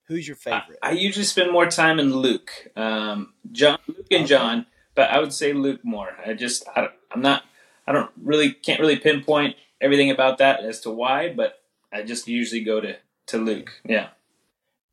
Who's 0.07 0.27
your 0.27 0.37
favorite? 0.37 0.79
I, 0.81 0.89
I 0.89 0.91
usually 0.91 1.25
spend 1.25 1.51
more 1.51 1.65
time 1.65 1.99
in 1.99 2.15
Luke, 2.15 2.51
um, 2.75 3.33
John, 3.51 3.79
Luke 3.87 4.07
and 4.09 4.21
okay. 4.21 4.25
John, 4.25 4.65
but 4.95 5.09
I 5.09 5.19
would 5.19 5.33
say 5.33 5.53
Luke 5.53 5.81
more. 5.83 6.09
I 6.25 6.33
just 6.33 6.67
I, 6.75 6.89
I'm 7.11 7.21
not 7.21 7.43
I 7.85 7.91
don't 7.91 8.11
really 8.21 8.51
can't 8.51 8.79
really 8.79 8.97
pinpoint 8.97 9.55
everything 9.81 10.11
about 10.11 10.37
that 10.39 10.63
as 10.63 10.81
to 10.81 10.91
why, 10.91 11.33
but 11.33 11.61
I 11.91 12.03
just 12.03 12.27
usually 12.27 12.63
go 12.63 12.81
to 12.81 12.95
to 13.27 13.37
Luke. 13.37 13.71
Yeah. 13.85 14.09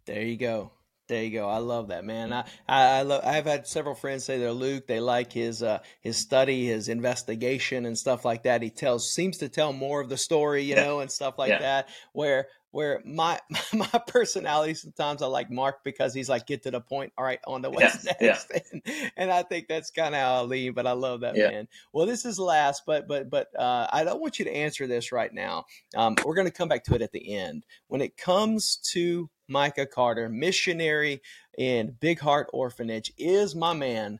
There 0.06 0.22
you 0.22 0.36
go. 0.36 0.72
There 1.06 1.22
you 1.22 1.30
go. 1.30 1.48
I 1.48 1.58
love 1.58 1.88
that 1.88 2.04
man. 2.04 2.32
I 2.32 2.44
I, 2.66 2.98
I 2.98 3.02
love, 3.02 3.22
I've 3.24 3.44
had 3.44 3.66
several 3.66 3.94
friends 3.94 4.24
say 4.24 4.38
they're 4.38 4.52
Luke. 4.52 4.86
They 4.86 5.00
like 5.00 5.32
his 5.32 5.62
uh, 5.62 5.80
his 6.00 6.16
study, 6.16 6.66
his 6.66 6.88
investigation, 6.88 7.84
and 7.84 7.96
stuff 7.96 8.24
like 8.24 8.44
that. 8.44 8.62
He 8.62 8.70
tells 8.70 9.12
seems 9.12 9.38
to 9.38 9.48
tell 9.48 9.72
more 9.72 10.00
of 10.00 10.08
the 10.08 10.16
story, 10.16 10.62
you 10.62 10.74
yeah. 10.74 10.84
know, 10.84 11.00
and 11.00 11.10
stuff 11.10 11.38
like 11.38 11.50
yeah. 11.50 11.58
that. 11.58 11.88
Where 12.12 12.48
where 12.74 13.00
my 13.04 13.38
my 13.72 13.88
personality 14.08 14.74
sometimes 14.74 15.22
I 15.22 15.26
like 15.26 15.48
Mark 15.48 15.84
because 15.84 16.12
he's 16.12 16.28
like 16.28 16.44
get 16.44 16.64
to 16.64 16.72
the 16.72 16.80
point. 16.80 17.12
All 17.16 17.24
right, 17.24 17.38
on 17.46 17.62
the 17.62 17.70
what's 17.70 18.04
yeah, 18.04 18.12
next, 18.20 18.50
yeah. 18.50 18.60
and, 18.72 19.12
and, 19.16 19.30
I 19.30 19.44
think 19.44 19.68
that's 19.68 19.92
kind 19.92 20.12
of 20.12 20.20
how 20.20 20.34
I 20.34 20.40
lean. 20.40 20.72
But 20.72 20.88
I 20.88 20.92
love 20.92 21.20
that 21.20 21.36
yeah. 21.36 21.50
man. 21.50 21.68
Well, 21.92 22.04
this 22.04 22.24
is 22.24 22.36
last, 22.36 22.82
but 22.84 23.06
but 23.06 23.30
but 23.30 23.48
uh, 23.56 23.86
I 23.92 24.02
don't 24.02 24.20
want 24.20 24.40
you 24.40 24.44
to 24.46 24.54
answer 24.54 24.88
this 24.88 25.12
right 25.12 25.32
now. 25.32 25.66
Um, 25.96 26.16
we're 26.24 26.34
going 26.34 26.48
to 26.48 26.52
come 26.52 26.68
back 26.68 26.82
to 26.84 26.96
it 26.96 27.02
at 27.02 27.12
the 27.12 27.36
end. 27.36 27.64
When 27.86 28.00
it 28.00 28.16
comes 28.16 28.78
to 28.90 29.30
Micah 29.46 29.86
Carter, 29.86 30.28
missionary 30.28 31.22
in 31.56 31.96
Big 32.00 32.18
Heart 32.18 32.48
Orphanage, 32.52 33.12
is 33.16 33.54
my 33.54 33.72
man 33.72 34.18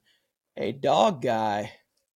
a 0.56 0.71
dog 0.71 1.23
guy? 1.23 1.73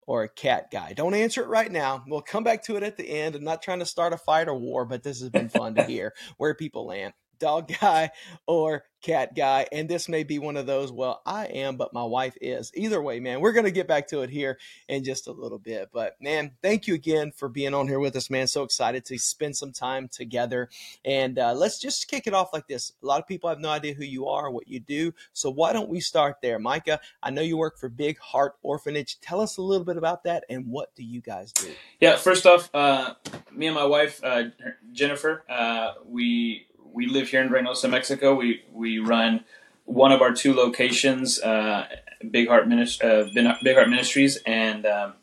Or 0.07 0.23
a 0.23 0.29
cat 0.29 0.71
guy? 0.71 0.93
Don't 0.93 1.13
answer 1.13 1.41
it 1.41 1.47
right 1.47 1.71
now. 1.71 2.03
We'll 2.07 2.21
come 2.21 2.43
back 2.43 2.63
to 2.65 2.75
it 2.75 2.83
at 2.83 2.97
the 2.97 3.09
end. 3.09 3.35
I'm 3.35 3.43
not 3.43 3.61
trying 3.61 3.79
to 3.79 3.85
start 3.85 4.13
a 4.13 4.17
fight 4.17 4.47
or 4.47 4.55
war, 4.55 4.85
but 4.85 5.03
this 5.03 5.19
has 5.21 5.29
been 5.29 5.49
fun 5.49 5.75
to 5.75 5.83
hear 5.87 6.13
where 6.37 6.53
people 6.53 6.87
land. 6.87 7.13
Dog 7.39 7.71
guy 7.79 8.11
or 8.47 8.83
cat 9.05 9.35
guy. 9.35 9.67
And 9.71 9.87
this 9.87 10.09
may 10.09 10.23
be 10.23 10.39
one 10.39 10.57
of 10.57 10.65
those, 10.65 10.91
well, 10.91 11.21
I 11.25 11.45
am, 11.45 11.77
but 11.77 11.93
my 11.93 12.03
wife 12.03 12.35
is. 12.41 12.71
Either 12.73 13.01
way, 13.01 13.19
man, 13.19 13.39
we're 13.39 13.53
going 13.53 13.65
to 13.65 13.71
get 13.71 13.87
back 13.87 14.07
to 14.07 14.21
it 14.21 14.31
here 14.31 14.57
in 14.89 15.03
just 15.03 15.27
a 15.27 15.31
little 15.31 15.59
bit. 15.59 15.89
But 15.93 16.15
man, 16.19 16.53
thank 16.63 16.87
you 16.87 16.95
again 16.95 17.31
for 17.31 17.47
being 17.47 17.75
on 17.75 17.87
here 17.87 17.99
with 17.99 18.15
us, 18.15 18.31
man. 18.31 18.47
So 18.47 18.63
excited 18.63 19.05
to 19.05 19.19
spend 19.19 19.55
some 19.55 19.71
time 19.71 20.07
together. 20.07 20.69
And 21.03 21.37
uh, 21.37 21.53
let's 21.53 21.79
just 21.79 22.07
kick 22.07 22.25
it 22.25 22.33
off 22.33 22.51
like 22.51 22.67
this. 22.67 22.93
A 23.03 23.05
lot 23.05 23.19
of 23.19 23.27
people 23.27 23.47
have 23.47 23.59
no 23.59 23.69
idea 23.69 23.93
who 23.93 24.03
you 24.03 24.27
are, 24.27 24.49
what 24.49 24.67
you 24.67 24.79
do. 24.79 25.13
So 25.33 25.51
why 25.51 25.71
don't 25.71 25.89
we 25.89 25.99
start 25.99 26.37
there? 26.41 26.57
Micah, 26.57 26.99
I 27.21 27.29
know 27.29 27.43
you 27.43 27.57
work 27.57 27.77
for 27.77 27.89
Big 27.89 28.17
Heart 28.17 28.55
Orphanage. 28.63 29.19
Tell 29.19 29.39
us 29.39 29.57
a 29.57 29.61
little 29.61 29.85
bit 29.85 29.97
about 29.97 30.23
that 30.23 30.45
and 30.49 30.65
what 30.67 30.95
do 30.95 31.03
you 31.03 31.21
guys 31.21 31.51
do? 31.51 31.69
Yeah, 31.99 32.15
first 32.15 32.47
off, 32.47 32.71
uh, 32.73 33.13
me 33.51 33.67
and 33.67 33.75
my 33.75 33.85
wife, 33.85 34.19
uh, 34.23 34.45
Jennifer, 34.93 35.43
uh, 35.47 35.93
we 36.05 36.65
we 36.95 37.07
live 37.07 37.27
here 37.29 37.41
in 37.41 37.49
Reynosa, 37.49 37.89
Mexico. 37.89 38.33
We 38.33 38.63
we 38.73 38.99
run 38.99 39.43
one 39.83 40.11
of 40.11 40.21
our 40.21 40.33
two 40.33 40.53
locations, 40.53 41.39
uh, 41.41 41.87
Big 42.31 42.47
Heart 42.47 42.67
Minist- 42.67 43.03
uh, 43.03 43.29
Big 43.61 43.75
Heart 43.75 43.89
Ministries, 43.89 44.37
and 44.45 44.85
um, 44.85 45.13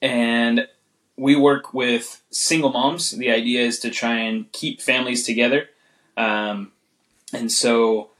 and 0.00 0.66
we 1.16 1.36
work 1.36 1.74
with 1.74 2.22
single 2.30 2.70
moms. 2.70 3.10
The 3.10 3.30
idea 3.30 3.60
is 3.60 3.78
to 3.80 3.90
try 3.90 4.14
and 4.14 4.50
keep 4.52 4.80
families 4.80 5.24
together, 5.24 5.68
um, 6.16 6.72
and 7.32 7.52
so 7.52 8.10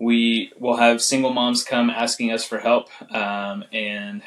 we 0.00 0.52
will 0.58 0.76
have 0.76 1.00
single 1.00 1.32
moms 1.32 1.62
come 1.62 1.90
asking 1.90 2.32
us 2.32 2.44
for 2.44 2.58
help, 2.58 2.88
um, 3.14 3.64
and 3.72 4.22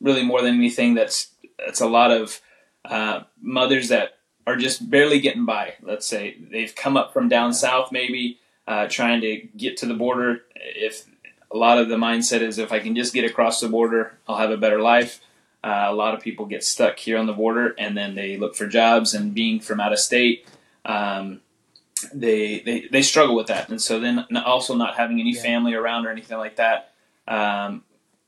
really 0.00 0.24
more 0.24 0.40
than 0.40 0.54
anything, 0.54 0.94
that's 0.94 1.28
that's 1.58 1.80
a 1.80 1.88
lot 1.88 2.10
of 2.10 2.40
uh, 2.86 3.20
mothers 3.40 3.88
that 3.88 4.15
are 4.46 4.56
just 4.56 4.88
barely 4.88 5.20
getting 5.20 5.44
by. 5.44 5.74
Let's 5.82 6.06
say 6.06 6.36
they've 6.50 6.74
come 6.74 6.96
up 6.96 7.12
from 7.12 7.28
down 7.28 7.52
south, 7.52 7.90
maybe 7.90 8.38
uh, 8.66 8.86
trying 8.88 9.20
to 9.22 9.36
get 9.56 9.76
to 9.78 9.86
the 9.86 9.94
border. 9.94 10.42
If 10.54 11.04
a 11.50 11.56
lot 11.56 11.78
of 11.78 11.88
the 11.88 11.96
mindset 11.96 12.40
is, 12.40 12.58
if 12.58 12.72
I 12.72 12.78
can 12.78 12.94
just 12.94 13.12
get 13.12 13.24
across 13.24 13.60
the 13.60 13.68
border, 13.68 14.16
I'll 14.28 14.38
have 14.38 14.50
a 14.50 14.56
better 14.56 14.80
life. 14.80 15.20
Uh, 15.64 15.86
a 15.88 15.94
lot 15.94 16.14
of 16.14 16.20
people 16.20 16.46
get 16.46 16.62
stuck 16.62 16.98
here 16.98 17.18
on 17.18 17.26
the 17.26 17.32
border, 17.32 17.74
and 17.76 17.96
then 17.96 18.14
they 18.14 18.36
look 18.36 18.54
for 18.54 18.68
jobs. 18.68 19.14
And 19.14 19.34
being 19.34 19.58
from 19.58 19.80
out 19.80 19.92
of 19.92 19.98
state, 19.98 20.46
um, 20.84 21.40
they, 22.14 22.60
they 22.60 22.88
they 22.90 23.02
struggle 23.02 23.34
with 23.34 23.48
that. 23.48 23.68
And 23.68 23.80
so 23.80 23.98
then 23.98 24.26
also 24.36 24.76
not 24.76 24.96
having 24.96 25.18
any 25.18 25.34
yeah. 25.34 25.42
family 25.42 25.74
around 25.74 26.06
or 26.06 26.10
anything 26.10 26.38
like 26.38 26.56
that. 26.56 26.92
Um, 27.26 27.82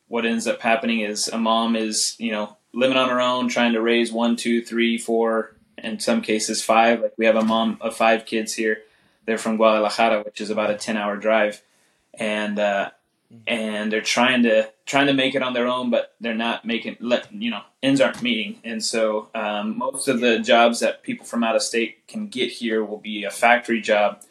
what 0.09 0.27
ends 0.27 0.49
up 0.49 0.61
happening 0.61 1.01
is 1.01 1.29
a 1.29 1.39
mom 1.39 1.77
is 1.77 2.17
you 2.19 2.33
know 2.33 2.57
living 2.73 2.97
on 2.97 3.09
her 3.09 3.21
own, 3.21 3.49
trying 3.49 3.75
to 3.75 3.81
raise 3.81 4.11
one, 4.11 4.35
two, 4.35 4.65
three, 4.65 4.99
four 4.99 5.55
in 5.83 6.01
some 6.01 6.23
cases 6.23 6.63
five. 6.63 7.01
Like 7.01 7.15
we 7.17 7.27
have 7.27 7.37
a 7.37 7.45
mom 7.45 7.79
of 7.81 7.97
five 7.97 8.27
kids 8.27 8.55
here. 8.55 8.83
They're 9.27 9.39
from 9.39 9.57
Guadalajara, 9.57 10.23
which 10.23 10.41
is 10.41 10.51
about 10.51 10.71
a 10.71 10.77
ten 10.77 10.97
hour 10.97 11.17
drive, 11.17 11.63
and 12.15 12.59
uh, 12.59 12.91
and 13.47 13.93
they're 13.93 14.01
trying 14.01 14.43
to 14.45 14.71
trying 14.87 15.07
to 15.07 15.13
make 15.13 15.35
it 15.35 15.43
on 15.43 15.53
their 15.53 15.67
own, 15.67 15.91
but 15.91 16.15
they're 16.21 16.35
not 16.35 16.65
making 16.65 16.97
let 17.01 17.33
you 17.33 17.51
know 17.51 17.63
ends 17.83 18.01
aren't 18.01 18.23
meeting, 18.23 18.59
and 18.65 18.83
so 18.83 19.29
um, 19.35 19.77
most 19.77 20.09
of 20.09 20.21
the 20.21 20.39
jobs 20.39 20.81
that 20.81 21.03
people 21.03 21.27
from 21.27 21.45
out 21.45 21.57
of 21.57 21.63
state 21.63 22.07
can 22.09 22.29
get 22.29 22.51
here 22.51 22.85
will 22.85 22.99
be 22.99 23.25
a 23.25 23.31
factory 23.31 23.81
job. 23.81 24.23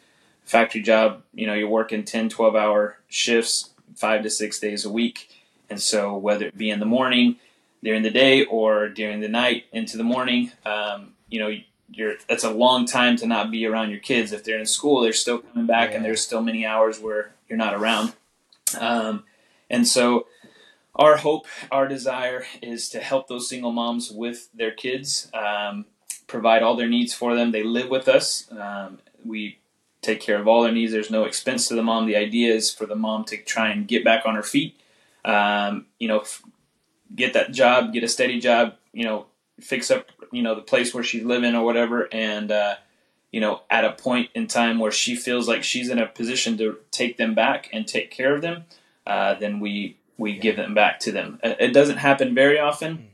Factory 0.44 0.80
job, 0.80 1.22
you 1.34 1.46
know, 1.46 1.52
you're 1.52 1.68
working 1.68 2.04
10, 2.04 2.30
12 2.30 2.56
hour 2.56 2.96
shifts, 3.06 3.70
five 3.94 4.22
to 4.22 4.30
six 4.30 4.58
days 4.58 4.84
a 4.84 4.90
week, 4.90 5.28
and 5.68 5.80
so 5.80 6.16
whether 6.16 6.46
it 6.46 6.56
be 6.56 6.70
in 6.70 6.80
the 6.80 6.86
morning, 6.86 7.36
during 7.82 8.02
the 8.02 8.10
day, 8.10 8.44
or 8.46 8.88
during 8.88 9.20
the 9.20 9.28
night 9.28 9.64
into 9.72 9.96
the 9.96 10.04
morning, 10.04 10.50
um, 10.64 11.12
you 11.28 11.38
know 11.38 11.52
you're 11.90 12.14
that's 12.28 12.44
a 12.44 12.50
long 12.50 12.86
time 12.86 13.16
to 13.16 13.26
not 13.26 13.50
be 13.50 13.66
around 13.66 13.90
your 13.90 14.00
kids. 14.00 14.32
If 14.32 14.44
they're 14.44 14.58
in 14.58 14.66
school, 14.66 15.00
they're 15.00 15.12
still 15.12 15.38
coming 15.38 15.66
back, 15.66 15.90
yeah. 15.90 15.96
and 15.96 16.04
there's 16.04 16.20
still 16.20 16.42
many 16.42 16.66
hours 16.66 17.00
where 17.00 17.32
you're 17.48 17.58
not 17.58 17.74
around. 17.74 18.12
Um, 18.78 19.24
and 19.70 19.86
so, 19.86 20.26
our 20.94 21.16
hope, 21.16 21.46
our 21.70 21.88
desire, 21.88 22.44
is 22.60 22.88
to 22.90 23.00
help 23.00 23.28
those 23.28 23.48
single 23.48 23.72
moms 23.72 24.10
with 24.10 24.48
their 24.52 24.70
kids, 24.70 25.30
um, 25.32 25.86
provide 26.26 26.62
all 26.62 26.76
their 26.76 26.88
needs 26.88 27.14
for 27.14 27.34
them. 27.34 27.52
They 27.52 27.62
live 27.62 27.88
with 27.88 28.08
us. 28.08 28.50
Um, 28.52 28.98
we 29.24 29.58
take 30.02 30.20
care 30.20 30.38
of 30.38 30.46
all 30.46 30.62
their 30.62 30.72
needs. 30.72 30.92
There's 30.92 31.10
no 31.10 31.24
expense 31.24 31.68
to 31.68 31.74
the 31.74 31.82
mom. 31.82 32.06
The 32.06 32.16
idea 32.16 32.54
is 32.54 32.72
for 32.72 32.86
the 32.86 32.96
mom 32.96 33.24
to 33.26 33.36
try 33.36 33.70
and 33.70 33.88
get 33.88 34.04
back 34.04 34.26
on 34.26 34.34
her 34.34 34.42
feet. 34.42 34.78
Um, 35.24 35.86
you 35.98 36.08
know, 36.08 36.24
get 37.14 37.32
that 37.32 37.52
job, 37.52 37.92
get 37.92 38.04
a 38.04 38.08
steady 38.08 38.40
job. 38.40 38.74
You 38.92 39.04
know, 39.04 39.26
fix 39.60 39.90
up 39.90 40.06
you 40.32 40.42
know 40.42 40.54
the 40.54 40.62
place 40.62 40.94
where 40.94 41.04
she's 41.04 41.24
living 41.24 41.54
or 41.54 41.64
whatever, 41.64 42.08
and 42.12 42.50
uh, 42.50 42.76
you 43.30 43.40
know, 43.40 43.62
at 43.70 43.84
a 43.84 43.92
point 43.92 44.30
in 44.34 44.46
time 44.46 44.78
where 44.78 44.92
she 44.92 45.14
feels 45.14 45.46
like 45.46 45.62
she's 45.62 45.90
in 45.90 45.98
a 45.98 46.06
position 46.06 46.56
to 46.58 46.78
take 46.90 47.16
them 47.16 47.34
back 47.34 47.68
and 47.72 47.86
take 47.86 48.10
care 48.10 48.34
of 48.34 48.42
them, 48.42 48.64
uh, 49.06 49.34
then 49.34 49.60
we 49.60 49.96
we 50.16 50.36
give 50.36 50.56
them 50.56 50.74
back 50.74 50.98
to 51.00 51.12
them. 51.12 51.38
Uh, 51.42 51.54
it 51.60 51.72
doesn't 51.72 51.98
happen 51.98 52.34
very 52.34 52.58
often. 52.58 53.08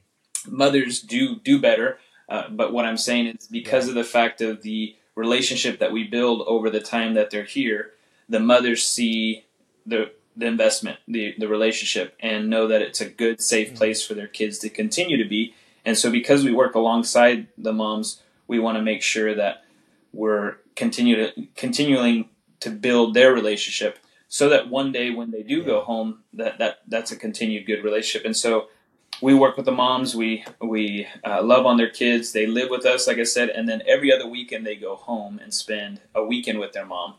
Mothers 0.49 1.01
do 1.01 1.37
do 1.37 1.61
better, 1.61 1.99
uh, 2.29 2.49
but 2.51 2.73
what 2.73 2.85
I'm 2.85 2.97
saying 2.97 3.27
is 3.27 3.47
because 3.47 3.89
of 3.89 3.95
the 3.95 4.05
fact 4.05 4.41
of 4.41 4.63
the 4.63 4.97
relationship 5.15 5.79
that 5.79 5.93
we 5.93 6.05
build 6.05 6.43
over 6.47 6.71
the 6.71 6.81
time 6.81 7.15
that 7.15 7.31
they're 7.31 7.45
here, 7.45 7.93
the 8.29 8.41
mothers 8.41 8.85
see 8.85 9.45
the 9.87 10.13
the 10.37 10.47
investment, 10.47 10.99
the 11.09 11.35
the 11.39 11.49
relationship, 11.49 12.17
and 12.21 12.51
know 12.51 12.69
that 12.69 12.83
it's 12.83 13.01
a 13.01 13.09
good, 13.09 13.41
safe 13.41 13.69
mm-hmm. 13.69 13.77
place 13.79 14.05
for 14.05 14.15
their 14.15 14.29
kids 14.29 14.59
to 14.61 14.69
continue 14.69 15.17
to 15.17 15.29
be. 15.29 15.55
And 15.85 15.99
so, 15.99 16.11
because 16.11 16.45
we 16.45 16.53
work 16.53 16.75
alongside 16.75 17.49
the 17.59 17.73
moms, 17.73 18.23
we 18.47 18.59
want 18.59 18.77
to 18.77 18.83
make 18.83 19.03
sure 19.03 19.35
that 19.35 19.65
we're 20.13 20.57
continue 20.77 21.17
to, 21.17 21.47
continuing 21.57 22.29
to 22.61 22.71
build 22.71 23.15
their 23.15 23.33
relationship, 23.33 23.99
so 24.29 24.49
that 24.49 24.69
one 24.69 24.93
day 24.93 25.11
when 25.11 25.31
they 25.31 25.43
do 25.43 25.63
go 25.63 25.83
home, 25.83 26.21
that 26.33 26.59
that 26.59 26.79
that's 26.89 27.13
a 27.13 27.17
continued 27.17 27.67
good 27.67 27.85
relationship. 27.85 28.25
And 28.25 28.37
so, 28.37 28.69
we 29.21 29.35
work 29.35 29.57
with 29.57 29.67
the 29.67 29.73
moms. 29.73 30.15
We 30.15 30.45
we 30.61 31.07
uh, 31.25 31.43
love 31.43 31.67
on 31.67 31.77
their 31.77 31.91
kids. 31.91 32.33
They 32.33 32.47
live 32.47 32.71
with 32.71 32.87
us, 32.87 33.07
like 33.07 33.19
I 33.19 33.25
said, 33.25 33.49
and 33.51 33.69
then 33.69 33.83
every 33.87 34.13
other 34.13 34.27
weekend 34.27 34.67
they 34.67 34.77
go 34.77 34.97
home 34.97 35.39
and 35.43 35.53
spend 35.53 36.01
a 36.15 36.25
weekend 36.25 36.59
with 36.59 36.73
their 36.73 36.87
mom. 36.87 37.15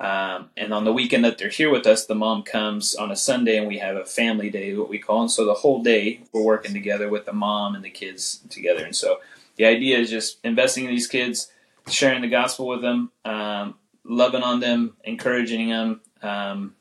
Um, 0.00 0.50
and 0.56 0.72
on 0.72 0.84
the 0.84 0.92
weekend 0.92 1.24
that 1.24 1.38
they're 1.38 1.48
here 1.48 1.70
with 1.70 1.86
us, 1.86 2.06
the 2.06 2.14
mom 2.14 2.44
comes 2.44 2.94
on 2.94 3.10
a 3.10 3.16
Sunday, 3.16 3.56
and 3.58 3.66
we 3.66 3.78
have 3.78 3.96
a 3.96 4.04
family 4.04 4.48
day, 4.48 4.74
what 4.76 4.88
we 4.88 4.98
call. 4.98 5.22
And 5.22 5.30
so 5.30 5.44
the 5.44 5.54
whole 5.54 5.82
day 5.82 6.20
we're 6.32 6.42
working 6.42 6.72
together 6.72 7.08
with 7.08 7.26
the 7.26 7.32
mom 7.32 7.74
and 7.74 7.84
the 7.84 7.90
kids 7.90 8.40
together. 8.48 8.84
And 8.84 8.94
so 8.94 9.20
the 9.56 9.66
idea 9.66 9.98
is 9.98 10.08
just 10.08 10.38
investing 10.44 10.84
in 10.84 10.90
these 10.90 11.08
kids, 11.08 11.50
sharing 11.88 12.22
the 12.22 12.28
gospel 12.28 12.68
with 12.68 12.80
them, 12.80 13.10
um, 13.24 13.74
loving 14.04 14.42
on 14.42 14.60
them, 14.60 14.94
encouraging 15.02 15.68
them, 15.68 16.00
um, 16.22 16.74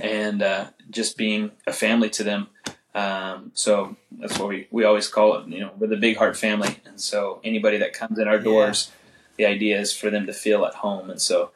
and 0.00 0.40
uh, 0.40 0.66
just 0.88 1.18
being 1.18 1.50
a 1.66 1.72
family 1.72 2.10
to 2.10 2.22
them. 2.22 2.46
Um, 2.94 3.50
so 3.54 3.96
that's 4.12 4.38
what 4.38 4.48
we, 4.48 4.68
we 4.70 4.84
always 4.84 5.08
call 5.08 5.38
it. 5.38 5.48
You 5.48 5.60
know, 5.60 5.72
we're 5.78 5.88
the 5.88 5.96
big 5.96 6.16
heart 6.16 6.36
family, 6.36 6.76
and 6.84 7.00
so 7.00 7.40
anybody 7.42 7.78
that 7.78 7.92
comes 7.92 8.18
in 8.18 8.28
our 8.28 8.38
doors, 8.38 8.90
yeah. 9.36 9.48
the 9.48 9.54
idea 9.54 9.80
is 9.80 9.92
for 9.92 10.10
them 10.10 10.26
to 10.26 10.32
feel 10.32 10.64
at 10.64 10.74
home. 10.74 11.10
And 11.10 11.20
so 11.20 11.50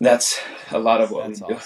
that's 0.00 0.40
a 0.70 0.78
lot 0.78 1.00
of 1.00 1.10
what 1.10 1.28
that's 1.28 1.40
we 1.40 1.46
do. 1.46 1.60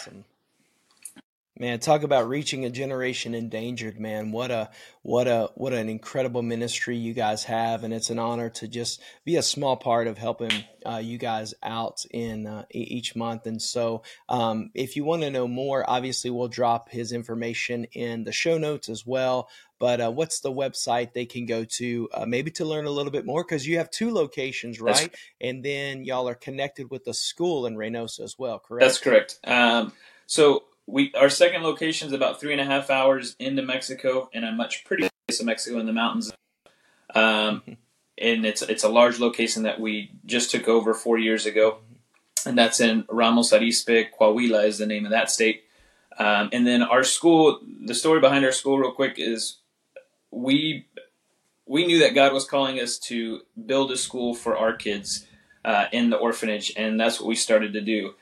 Man, 1.57 1.79
talk 1.79 2.03
about 2.03 2.29
reaching 2.29 2.65
a 2.65 2.71
generation 2.71 3.33
endangered, 3.33 4.01
man. 4.01 4.33
What 4.33 4.51
a 4.51 4.71
what 5.03 5.29
a 5.29 5.51
what 5.55 5.73
an 5.73 5.89
incredible 5.89 6.43
ministry 6.43 6.97
you 6.97 7.15
guys 7.15 7.45
have 7.45 7.85
and 7.85 7.95
it's 7.95 8.11
an 8.11 8.19
honor 8.19 8.51
to 8.51 8.67
just 8.67 9.01
be 9.25 9.37
a 9.37 9.43
small 9.43 9.77
part 9.77 10.09
of 10.09 10.19
helping 10.19 10.51
uh, 10.85 10.97
you 10.97 11.17
guys 11.17 11.55
out 11.63 12.05
in 12.11 12.49
uh, 12.49 12.65
each 12.73 13.15
month. 13.15 13.47
And 13.47 13.63
so, 13.63 14.03
um, 14.29 14.71
if 14.75 14.97
you 14.97 15.05
want 15.05 15.23
to 15.23 15.31
know 15.31 15.47
more, 15.47 15.89
obviously 15.89 16.29
we'll 16.29 16.49
drop 16.49 16.89
his 16.91 17.13
information 17.13 17.85
in 17.93 18.25
the 18.25 18.33
show 18.33 18.59
notes 18.59 18.89
as 18.89 19.07
well. 19.07 19.49
But 19.79 20.01
uh, 20.01 20.11
what's 20.11 20.41
the 20.41 20.53
website 20.53 21.13
they 21.13 21.27
can 21.27 21.47
go 21.47 21.65
to, 21.65 22.09
uh, 22.15 22.27
maybe 22.27 22.51
to 22.53 22.65
learn 22.65 22.87
a 22.87 22.91
little 22.91 23.13
bit 23.13 23.27
more? 23.27 23.45
Because 23.45 23.67
you 23.67 23.79
have 23.79 23.91
two 23.91 24.13
locations, 24.13 24.81
right? 24.81 24.97
That's, 24.97 25.19
and 25.41 25.65
then 25.65 26.05
y'all 26.05 26.29
are 26.29 26.35
connected 26.35 26.91
with 26.91 27.05
the 27.05 27.15
school 27.15 27.67
in 27.67 27.77
Reynosa 27.77 28.21
as 28.21 28.37
well, 28.39 28.59
correct? 28.59 28.83
That's 28.83 28.99
correct. 28.99 29.39
Um, 29.45 29.93
so 30.27 30.65
we 30.87 31.13
our 31.15 31.31
second 31.31 31.63
location 31.63 32.09
is 32.09 32.13
about 32.13 32.41
three 32.41 32.53
and 32.53 32.61
a 32.61 32.65
half 32.65 32.91
hours 32.91 33.37
into 33.39 33.63
Mexico 33.63 34.29
in 34.33 34.45
a 34.45 34.53
much 34.53 34.85
prettier 34.85 35.09
place 35.27 35.41
of 35.41 35.47
Mexico 35.47 35.79
in 35.79 35.87
the 35.87 35.93
mountains. 35.93 36.33
Um, 37.15 37.63
and 38.19 38.47
it's 38.47 38.63
it's 38.63 38.85
a 38.85 38.89
large 38.89 39.19
location 39.19 39.65
that 39.65 39.81
we 39.81 40.13
just 40.25 40.51
took 40.51 40.69
over 40.69 40.95
four 40.95 41.19
years 41.19 41.47
ago, 41.47 41.79
and 42.47 42.57
that's 42.57 42.81
in 42.81 43.05
Ramos 43.09 43.53
Arizpe, 43.53 44.09
Coahuila 44.19 44.67
is 44.67 44.79
the 44.79 44.87
name 44.87 45.05
of 45.05 45.11
that 45.11 45.31
state. 45.31 45.65
Um, 46.17 46.49
and 46.53 46.65
then 46.65 46.83
our 46.83 47.03
school, 47.03 47.61
the 47.85 47.95
story 47.95 48.21
behind 48.21 48.45
our 48.45 48.53
school, 48.53 48.79
real 48.79 48.93
quick, 48.93 49.15
is 49.19 49.57
we 50.31 50.87
we 51.67 51.87
knew 51.87 51.99
that 52.01 52.15
God 52.15 52.33
was 52.33 52.45
calling 52.45 52.79
us 52.79 52.99
to 52.99 53.41
build 53.67 53.91
a 53.91 53.97
school 53.97 54.35
for 54.35 54.57
our 54.57 54.75
kids 54.75 55.27
uh, 55.65 55.87
in 55.93 56.11
the 56.11 56.17
orphanage, 56.17 56.73
and 56.77 57.01
that's 57.01 57.21
what 57.21 57.29
we 57.29 57.35
started 57.35 57.73
to 57.73 57.81
do. 57.81 58.15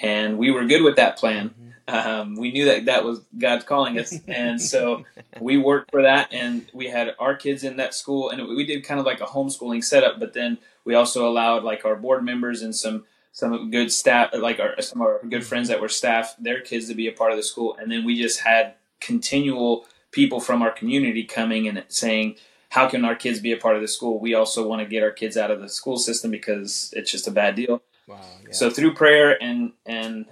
And 0.00 0.38
we 0.38 0.50
were 0.50 0.64
good 0.64 0.82
with 0.82 0.96
that 0.96 1.16
plan. 1.18 1.50
Mm-hmm. 1.50 1.70
Um, 1.88 2.36
we 2.36 2.52
knew 2.52 2.66
that 2.66 2.84
that 2.86 3.04
was 3.04 3.20
God's 3.36 3.64
calling 3.64 3.98
us, 3.98 4.14
and 4.28 4.60
so 4.60 5.04
we 5.40 5.56
worked 5.56 5.90
for 5.90 6.02
that. 6.02 6.32
And 6.32 6.70
we 6.72 6.88
had 6.88 7.14
our 7.18 7.34
kids 7.34 7.64
in 7.64 7.76
that 7.76 7.94
school, 7.94 8.30
and 8.30 8.46
we 8.48 8.64
did 8.64 8.84
kind 8.84 9.00
of 9.00 9.06
like 9.06 9.20
a 9.20 9.26
homeschooling 9.26 9.82
setup. 9.82 10.20
But 10.20 10.32
then 10.32 10.58
we 10.84 10.94
also 10.94 11.28
allowed 11.28 11.64
like 11.64 11.84
our 11.84 11.96
board 11.96 12.24
members 12.24 12.62
and 12.62 12.74
some 12.74 13.04
some 13.32 13.70
good 13.70 13.92
staff, 13.92 14.30
like 14.34 14.60
our 14.60 14.80
some 14.80 15.00
of 15.00 15.06
our 15.06 15.20
good 15.28 15.44
friends 15.44 15.68
that 15.68 15.80
were 15.80 15.88
staff, 15.88 16.34
their 16.38 16.60
kids 16.60 16.88
to 16.88 16.94
be 16.94 17.08
a 17.08 17.12
part 17.12 17.32
of 17.32 17.36
the 17.36 17.42
school. 17.42 17.76
And 17.80 17.90
then 17.90 18.04
we 18.04 18.20
just 18.20 18.40
had 18.40 18.74
continual 19.00 19.86
people 20.12 20.40
from 20.40 20.62
our 20.62 20.70
community 20.70 21.24
coming 21.24 21.66
and 21.66 21.84
saying, 21.88 22.36
"How 22.70 22.88
can 22.88 23.04
our 23.04 23.14
kids 23.14 23.40
be 23.40 23.52
a 23.52 23.56
part 23.56 23.76
of 23.76 23.82
the 23.82 23.88
school? 23.88 24.20
We 24.20 24.34
also 24.34 24.66
want 24.66 24.82
to 24.82 24.88
get 24.88 25.02
our 25.02 25.10
kids 25.10 25.36
out 25.36 25.50
of 25.50 25.60
the 25.60 25.68
school 25.68 25.96
system 25.96 26.30
because 26.30 26.92
it's 26.96 27.10
just 27.10 27.28
a 27.28 27.32
bad 27.32 27.56
deal." 27.56 27.82
Wow, 28.10 28.18
yeah. 28.44 28.52
So 28.52 28.70
through 28.70 28.94
prayer 28.94 29.40
and 29.40 29.72
and 29.86 30.26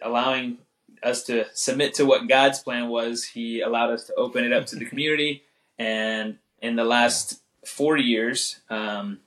allowing 0.00 0.58
us 1.02 1.24
to 1.24 1.46
submit 1.54 1.94
to 1.94 2.06
what 2.06 2.28
God's 2.28 2.60
plan 2.60 2.88
was, 2.88 3.24
He 3.24 3.60
allowed 3.60 3.90
us 3.90 4.04
to 4.04 4.14
open 4.14 4.44
it 4.44 4.52
up 4.52 4.66
to 4.66 4.76
the 4.76 4.84
community. 4.90 5.42
And 5.78 6.38
in 6.62 6.76
the 6.76 6.84
last 6.84 7.42
four 7.64 7.96
years, 7.96 8.60
um, 8.70 9.18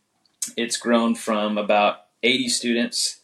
it's 0.55 0.77
grown 0.77 1.13
from 1.13 1.57
about 1.57 2.05
80 2.23 2.49
students, 2.49 3.19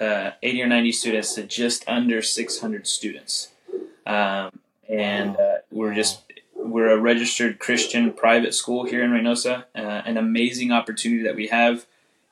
uh, 0.00 0.30
80 0.42 0.62
or 0.62 0.66
90 0.66 0.92
students, 0.92 1.34
to 1.34 1.42
just 1.44 1.86
under 1.86 2.22
600 2.22 2.86
students. 2.86 3.52
Um, 4.06 4.58
and 4.88 5.36
uh, 5.36 5.56
we're 5.70 5.94
just 5.94 6.22
we're 6.56 6.90
a 6.90 6.98
registered 6.98 7.58
Christian 7.58 8.12
private 8.14 8.54
school 8.54 8.84
here 8.84 9.04
in 9.04 9.10
Reynosa. 9.10 9.64
Uh, 9.74 9.78
an 9.78 10.16
amazing 10.16 10.72
opportunity 10.72 11.22
that 11.22 11.36
we 11.36 11.48
have 11.48 11.84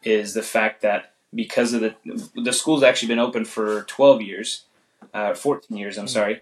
is 0.03 0.35
the 0.35 0.43
fact 0.43 0.83
that 0.83 1.13
because 1.35 1.73
of 1.73 1.81
the 1.81 1.95
the 2.35 2.53
school's 2.53 2.83
actually 2.83 3.09
been 3.09 3.19
open 3.19 3.45
for 3.45 3.83
12 3.83 4.23
years 4.23 4.65
uh, 5.15 5.35
14 5.35 5.77
years. 5.77 5.99
I'm 5.99 6.07
mm. 6.07 6.11
sorry, 6.11 6.41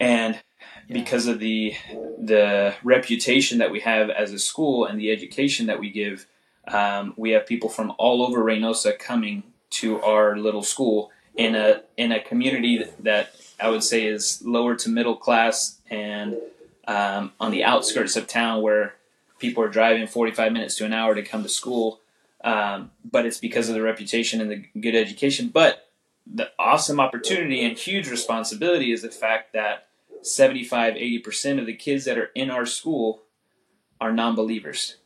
and 0.00 0.34
yeah. 0.34 0.94
because 0.94 1.26
of 1.26 1.38
the 1.38 1.74
the 2.18 2.74
reputation 2.82 3.58
that 3.58 3.70
we 3.70 3.80
have 3.80 4.10
as 4.10 4.32
a 4.32 4.38
school 4.38 4.84
and 4.84 4.98
the 4.98 5.10
education 5.10 5.66
that 5.66 5.80
we 5.80 5.90
give, 5.90 6.26
um, 6.68 7.14
we 7.16 7.30
have 7.30 7.46
people 7.46 7.68
from 7.68 7.92
all 7.98 8.22
over 8.22 8.42
Reynosa 8.42 8.98
coming 8.98 9.42
to 9.70 10.00
our 10.02 10.36
little 10.36 10.62
school 10.62 11.10
in 11.36 11.54
a 11.54 11.82
in 11.96 12.12
a 12.12 12.20
community 12.20 12.84
that 13.00 13.34
I 13.58 13.68
would 13.70 13.82
say 13.82 14.06
is 14.06 14.42
lower 14.44 14.74
to 14.76 14.88
middle 14.88 15.16
class 15.16 15.78
and 15.90 16.36
um, 16.86 17.32
on 17.38 17.52
the 17.52 17.64
outskirts 17.64 18.16
of 18.16 18.26
town 18.26 18.62
where 18.62 18.94
people 19.38 19.62
are 19.62 19.68
driving 19.68 20.06
45 20.06 20.52
minutes 20.52 20.76
to 20.76 20.84
an 20.84 20.92
hour 20.92 21.14
to 21.14 21.22
come 21.22 21.42
to 21.42 21.48
school. 21.48 22.00
Um, 22.44 22.90
but 23.04 23.24
it's 23.24 23.38
because 23.38 23.68
of 23.68 23.74
the 23.74 23.82
reputation 23.82 24.40
and 24.40 24.50
the 24.50 24.80
good 24.80 24.96
education. 24.96 25.48
But 25.48 25.88
the 26.26 26.50
awesome 26.58 27.00
opportunity 27.00 27.64
and 27.64 27.76
huge 27.76 28.08
responsibility 28.08 28.92
is 28.92 29.02
the 29.02 29.10
fact 29.10 29.52
that 29.52 29.88
75 30.22 30.94
80% 30.94 31.58
of 31.58 31.66
the 31.66 31.74
kids 31.74 32.04
that 32.04 32.16
are 32.16 32.30
in 32.34 32.50
our 32.50 32.66
school 32.66 33.22
are 34.00 34.12
non-believers 34.12 34.96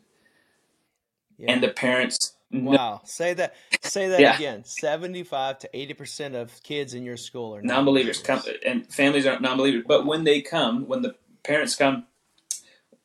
yeah. 1.39 1.53
and 1.53 1.63
the 1.63 1.69
parents 1.69 2.35
wow 2.53 3.01
say 3.05 3.35
that 3.35 3.55
say 3.83 4.09
that 4.09 4.21
yeah. 4.21 4.37
again 4.37 4.65
75 4.65 5.59
to 5.61 5.69
80% 5.75 6.35
of 6.35 6.63
kids 6.63 6.95
in 6.95 7.03
your 7.03 7.17
school 7.17 7.55
are 7.57 7.63
non-believers, 7.63 8.23
non-believers. 8.27 8.57
Come, 8.63 8.71
and 8.71 8.93
families 8.93 9.27
are 9.27 9.41
non-believers 9.41 9.85
but 9.87 10.07
when 10.07 10.25
they 10.25 10.43
come 10.43 10.87
when 10.87 11.03
the 11.03 11.15
parents 11.43 11.75
come 11.75 12.07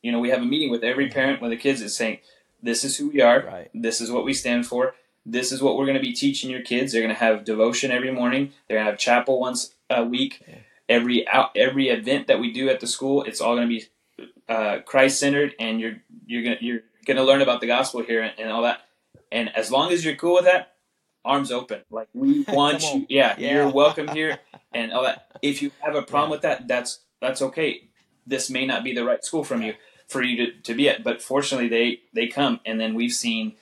you 0.02 0.12
know 0.12 0.20
we 0.20 0.28
have 0.30 0.42
a 0.42 0.46
meeting 0.46 0.70
with 0.70 0.84
every 0.84 1.08
parent 1.08 1.40
when 1.40 1.50
the 1.50 1.56
kids 1.56 1.80
is 1.80 1.96
saying 1.96 2.18
this 2.62 2.84
is 2.84 2.96
who 2.96 3.10
we 3.10 3.20
are 3.20 3.44
right. 3.44 3.70
this 3.74 4.00
is 4.00 4.10
what 4.10 4.24
we 4.24 4.32
stand 4.32 4.66
for 4.66 4.94
this 5.24 5.52
is 5.52 5.62
what 5.62 5.76
we're 5.76 5.86
going 5.86 5.96
to 5.96 6.02
be 6.02 6.12
teaching 6.12 6.50
your 6.50 6.62
kids. 6.62 6.92
They're 6.92 7.02
going 7.02 7.14
to 7.14 7.20
have 7.20 7.44
devotion 7.44 7.90
every 7.90 8.10
morning. 8.10 8.52
They're 8.66 8.78
going 8.78 8.86
to 8.86 8.90
have 8.90 8.98
chapel 8.98 9.38
once 9.38 9.74
a 9.88 10.04
week. 10.04 10.42
Yeah. 10.46 10.54
Every 10.88 11.26
out, 11.28 11.50
every 11.56 11.88
event 11.88 12.26
that 12.26 12.40
we 12.40 12.52
do 12.52 12.68
at 12.68 12.80
the 12.80 12.86
school, 12.86 13.22
it's 13.22 13.40
all 13.40 13.54
going 13.54 13.68
to 13.68 13.78
be 13.78 13.86
uh, 14.48 14.80
Christ 14.84 15.20
centered, 15.20 15.54
and 15.58 15.80
you're 15.80 16.02
you're 16.26 16.42
going 16.42 16.58
you're 16.60 16.80
going 17.06 17.16
to 17.16 17.22
learn 17.22 17.40
about 17.40 17.60
the 17.60 17.66
gospel 17.66 18.02
here 18.02 18.20
and, 18.20 18.32
and, 18.36 18.50
all 18.50 18.62
that. 18.62 18.80
And 19.30 19.54
as 19.56 19.70
long 19.70 19.92
as 19.92 20.04
you're 20.04 20.16
cool 20.16 20.34
with 20.34 20.44
that, 20.44 20.74
arms 21.24 21.50
open. 21.52 21.82
Like 21.88 22.08
we 22.12 22.40
want 22.48 22.82
you. 22.82 23.06
Yeah, 23.08 23.36
yeah, 23.38 23.54
you're 23.54 23.68
welcome 23.70 24.08
here 24.08 24.38
and 24.74 24.92
all 24.92 25.04
that. 25.04 25.30
If 25.40 25.62
you 25.62 25.70
have 25.80 25.94
a 25.94 26.02
problem 26.02 26.30
yeah. 26.30 26.34
with 26.34 26.42
that, 26.42 26.68
that's 26.68 26.98
that's 27.20 27.40
okay. 27.40 27.88
This 28.26 28.50
may 28.50 28.66
not 28.66 28.84
be 28.84 28.92
the 28.92 29.04
right 29.04 29.24
school 29.24 29.44
from 29.44 29.62
you 29.62 29.74
for 30.12 30.22
you 30.22 30.46
to, 30.46 30.52
to 30.60 30.74
be 30.74 30.88
at, 30.88 31.02
but 31.02 31.22
fortunately 31.22 31.68
they 31.68 32.00
they 32.12 32.26
come, 32.28 32.60
and 32.64 32.80
then 32.80 32.94
we've 32.94 33.12
seen 33.12 33.54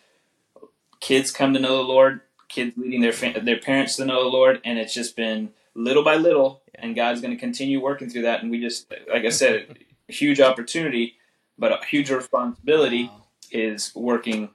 kids 1.00 1.30
come 1.30 1.54
to 1.54 1.60
know 1.60 1.76
the 1.76 1.82
Lord, 1.82 2.20
kids 2.48 2.76
leading 2.76 3.00
their 3.00 3.12
their 3.12 3.58
parents 3.58 3.96
to 3.96 4.04
know 4.04 4.22
the 4.22 4.28
Lord, 4.28 4.60
and 4.64 4.78
it's 4.78 4.94
just 4.94 5.16
been 5.16 5.50
little 5.74 6.04
by 6.04 6.16
little, 6.16 6.62
and 6.74 6.94
God's 6.94 7.20
going 7.20 7.34
to 7.34 7.40
continue 7.40 7.80
working 7.80 8.10
through 8.10 8.22
that. 8.22 8.42
And 8.42 8.50
we 8.50 8.60
just, 8.60 8.92
like 9.10 9.24
I 9.24 9.30
said, 9.30 9.78
huge 10.08 10.40
opportunity, 10.40 11.16
but 11.58 11.72
a 11.72 11.84
huge 11.84 12.10
responsibility 12.10 13.04
wow. 13.04 13.26
is 13.50 13.92
working 13.94 14.50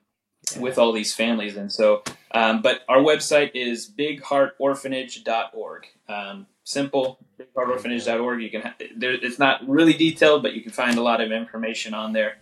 yeah. 0.54 0.60
with 0.60 0.78
all 0.78 0.92
these 0.92 1.14
families. 1.14 1.58
And 1.58 1.72
so, 1.72 2.04
um, 2.32 2.62
but 2.62 2.82
our 2.90 3.00
website 3.00 3.52
is 3.54 3.90
bigheartorphanage.org. 3.90 5.88
Um, 6.08 6.48
simple, 6.66 7.20
bigheartorphanage.org. 7.40 8.42
You 8.42 8.50
can, 8.50 8.62
ha- 8.62 8.76
there, 8.98 9.14
it's 9.14 9.40
not 9.40 9.66
really 9.66 9.94
detailed, 9.94 10.44
but 10.44 10.54
you 10.54 10.62
can 10.62 10.74
find 10.74 10.98
a 10.98 11.02
lot 11.02 11.22
of 11.22 11.32
information 11.32 11.94
on 11.94 12.12
there. 12.12 12.38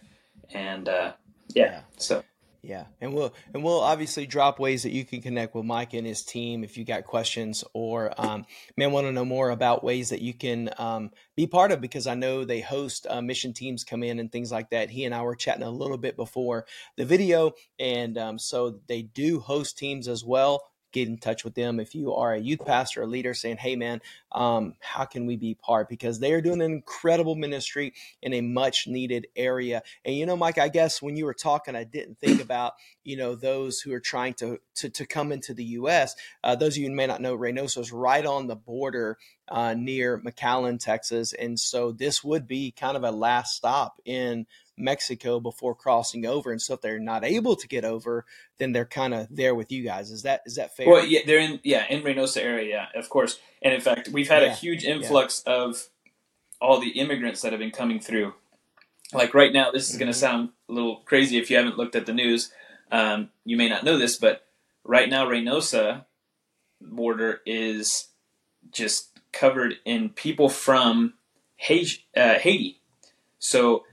And 0.51 0.89
uh, 0.89 1.13
yeah, 1.49 1.65
yeah, 1.65 1.81
so 1.97 2.23
yeah, 2.65 2.85
and 3.01 3.13
we'll 3.13 3.33
and 3.53 3.61
we'll 3.61 3.81
obviously 3.81 4.25
drop 4.25 4.57
ways 4.57 4.83
that 4.83 4.93
you 4.93 5.03
can 5.03 5.21
connect 5.21 5.53
with 5.53 5.65
Mike 5.65 5.93
and 5.93 6.07
his 6.07 6.23
team 6.23 6.63
if 6.63 6.77
you 6.77 6.85
got 6.85 7.03
questions 7.03 7.61
or 7.73 8.13
um, 8.17 8.45
man 8.77 8.93
want 8.93 9.05
to 9.05 9.11
know 9.11 9.25
more 9.25 9.49
about 9.49 9.83
ways 9.83 10.09
that 10.09 10.21
you 10.21 10.33
can 10.33 10.69
um, 10.77 11.11
be 11.35 11.45
part 11.45 11.73
of 11.73 11.81
because 11.81 12.07
I 12.07 12.13
know 12.15 12.45
they 12.45 12.61
host 12.61 13.05
uh, 13.09 13.21
mission 13.21 13.51
teams 13.51 13.83
come 13.83 14.01
in 14.01 14.17
and 14.17 14.31
things 14.31 14.49
like 14.49 14.69
that. 14.69 14.89
He 14.89 15.03
and 15.03 15.13
I 15.13 15.23
were 15.23 15.35
chatting 15.35 15.63
a 15.63 15.69
little 15.69 15.97
bit 15.97 16.15
before 16.15 16.65
the 16.95 17.03
video, 17.03 17.51
and 17.79 18.17
um, 18.17 18.39
so 18.39 18.79
they 18.87 19.01
do 19.01 19.41
host 19.41 19.77
teams 19.77 20.07
as 20.07 20.23
well 20.23 20.63
get 20.93 21.07
in 21.07 21.17
touch 21.17 21.43
with 21.43 21.55
them. 21.55 21.79
If 21.79 21.95
you 21.95 22.13
are 22.13 22.33
a 22.33 22.39
youth 22.39 22.65
pastor 22.65 23.01
a 23.01 23.07
leader 23.07 23.33
saying 23.33 23.57
hey 23.57 23.75
man 23.75 24.01
um, 24.31 24.75
how 24.79 25.05
can 25.05 25.25
we 25.25 25.35
be 25.35 25.55
part? 25.55 25.89
Because 25.89 26.19
they 26.19 26.33
are 26.33 26.41
doing 26.41 26.61
an 26.61 26.71
incredible 26.71 27.35
ministry 27.35 27.93
in 28.21 28.33
a 28.33 28.41
much 28.41 28.87
needed 28.87 29.27
area. 29.35 29.83
And 30.05 30.15
you 30.15 30.25
know 30.25 30.37
mike 30.37 30.57
i 30.57 30.69
guess 30.69 31.01
when 31.01 31.17
you 31.17 31.25
were 31.25 31.33
talking 31.33 31.75
i 31.75 31.83
didn't 31.83 32.19
think 32.19 32.41
about 32.43 32.73
you 33.03 33.17
know 33.17 33.35
those 33.35 33.79
who 33.81 33.93
are 33.93 33.99
trying 33.99 34.33
to 34.35 34.59
to, 34.75 34.89
to 34.89 35.05
come 35.05 35.31
into 35.31 35.53
the 35.53 35.65
us 35.65 36.15
uh, 36.43 36.55
those 36.55 36.77
of 36.77 36.83
you 36.83 36.89
who 36.89 36.95
may 36.95 37.07
not 37.07 37.21
know 37.21 37.37
reynosa 37.37 37.79
is 37.79 37.91
right 37.91 38.25
on 38.25 38.47
the 38.47 38.55
border 38.55 39.17
uh, 39.49 39.73
near 39.73 40.19
mcallen 40.19 40.79
texas. 40.79 41.33
And 41.33 41.59
so 41.59 41.91
this 41.91 42.23
would 42.23 42.47
be 42.47 42.71
kind 42.71 42.97
of 42.97 43.03
a 43.03 43.11
last 43.11 43.55
stop 43.55 43.99
in 44.05 44.45
Mexico 44.77 45.39
before 45.39 45.75
crossing 45.75 46.25
over. 46.25 46.51
And 46.51 46.61
so 46.61 46.73
if 46.73 46.81
they're 46.81 46.99
not 46.99 47.23
able 47.23 47.55
to 47.55 47.67
get 47.67 47.85
over, 47.85 48.25
then 48.57 48.71
they're 48.71 48.85
kind 48.85 49.13
of 49.13 49.27
there 49.29 49.55
with 49.55 49.71
you 49.71 49.83
guys. 49.83 50.11
Is 50.11 50.23
that 50.23 50.41
is 50.45 50.55
that 50.55 50.75
fair? 50.75 50.89
Well, 50.89 51.05
yeah, 51.05 51.21
they're 51.25 51.39
in 51.39 51.59
yeah 51.63 51.85
in 51.89 52.01
Reynosa 52.01 52.41
area, 52.41 52.69
yeah, 52.69 52.99
of 52.99 53.09
course. 53.09 53.39
And 53.61 53.73
in 53.73 53.81
fact, 53.81 54.09
we've 54.09 54.29
had 54.29 54.43
yeah. 54.43 54.51
a 54.51 54.55
huge 54.55 54.83
influx 54.83 55.43
yeah. 55.45 55.53
of 55.53 55.87
all 56.59 56.79
the 56.79 56.91
immigrants 56.91 57.41
that 57.41 57.51
have 57.51 57.59
been 57.59 57.71
coming 57.71 57.99
through. 57.99 58.33
Like 59.13 59.33
right 59.33 59.53
now, 59.53 59.71
this 59.71 59.89
is 59.89 59.91
mm-hmm. 59.91 59.99
going 59.99 60.13
to 60.13 60.17
sound 60.17 60.49
a 60.69 60.73
little 60.73 60.97
crazy 61.05 61.37
if 61.37 61.49
you 61.49 61.57
haven't 61.57 61.77
looked 61.77 61.95
at 61.95 62.05
the 62.05 62.13
news. 62.13 62.51
Um, 62.91 63.29
you 63.43 63.57
may 63.57 63.69
not 63.69 63.83
know 63.83 63.97
this, 63.97 64.17
but 64.17 64.45
right 64.83 65.09
now, 65.09 65.25
Reynosa 65.27 66.05
border 66.81 67.41
is 67.45 68.07
just 68.71 69.09
covered 69.31 69.75
in 69.85 70.09
people 70.09 70.49
from 70.49 71.13
Haiti. 71.57 72.05
Uh, 72.15 72.35
Haiti. 72.35 72.79
So 73.39 73.83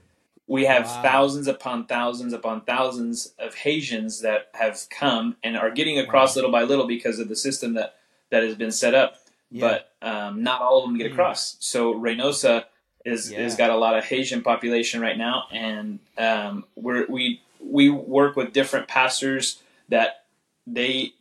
we 0.51 0.65
have 0.65 0.83
wow. 0.83 1.01
thousands 1.01 1.47
upon 1.47 1.85
thousands 1.85 2.33
upon 2.33 2.59
thousands 2.59 3.33
of 3.39 3.55
Haitians 3.55 4.19
that 4.19 4.49
have 4.53 4.85
come 4.89 5.37
and 5.41 5.55
are 5.55 5.71
getting 5.71 5.97
across 5.97 6.35
wow. 6.35 6.41
little 6.41 6.51
by 6.51 6.63
little 6.63 6.85
because 6.85 7.19
of 7.19 7.29
the 7.29 7.37
system 7.37 7.75
that, 7.75 7.95
that 8.31 8.43
has 8.43 8.55
been 8.55 8.73
set 8.73 8.93
up. 8.93 9.15
Yeah. 9.49 9.61
But 10.01 10.05
um, 10.05 10.43
not 10.43 10.61
all 10.61 10.79
of 10.79 10.89
them 10.89 10.97
get 10.97 11.09
mm. 11.09 11.13
across. 11.13 11.55
So 11.61 11.93
Reynosa 11.93 12.65
is 13.05 13.31
yeah. 13.31 13.43
has 13.43 13.55
got 13.55 13.69
a 13.69 13.77
lot 13.77 13.97
of 13.97 14.03
Haitian 14.03 14.41
population 14.41 14.99
right 14.99 15.17
now, 15.17 15.45
and 15.53 15.99
um, 16.17 16.65
we 16.75 17.05
we 17.05 17.41
we 17.63 17.89
work 17.89 18.35
with 18.35 18.51
different 18.51 18.89
pastors 18.89 19.61
that 19.87 20.25
they 20.67 21.13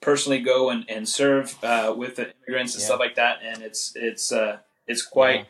personally 0.00 0.38
go 0.38 0.70
and, 0.70 0.88
and 0.88 1.08
serve 1.08 1.56
uh, 1.64 1.92
with 1.96 2.14
the 2.14 2.32
immigrants 2.46 2.74
and 2.74 2.80
yeah. 2.80 2.86
stuff 2.86 3.00
like 3.00 3.16
that, 3.16 3.38
and 3.42 3.60
it's 3.60 3.92
it's 3.96 4.30
uh, 4.30 4.58
it's 4.86 5.02
quite 5.02 5.46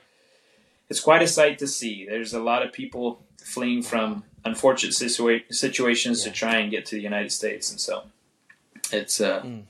it's 0.88 1.00
quite 1.00 1.22
a 1.22 1.28
sight 1.28 1.58
to 1.58 1.66
see. 1.66 2.06
There's 2.08 2.34
a 2.34 2.40
lot 2.40 2.64
of 2.64 2.72
people 2.72 3.24
fleeing 3.42 3.82
from 3.82 4.24
unfortunate 4.44 4.94
situa- 4.94 5.52
situations 5.52 6.24
yeah. 6.24 6.32
to 6.32 6.38
try 6.38 6.56
and 6.56 6.70
get 6.70 6.86
to 6.86 6.96
the 6.96 7.02
United 7.02 7.32
States, 7.32 7.70
and 7.70 7.80
so 7.80 8.04
it's 8.92 9.20
uh, 9.20 9.42
mm 9.42 9.64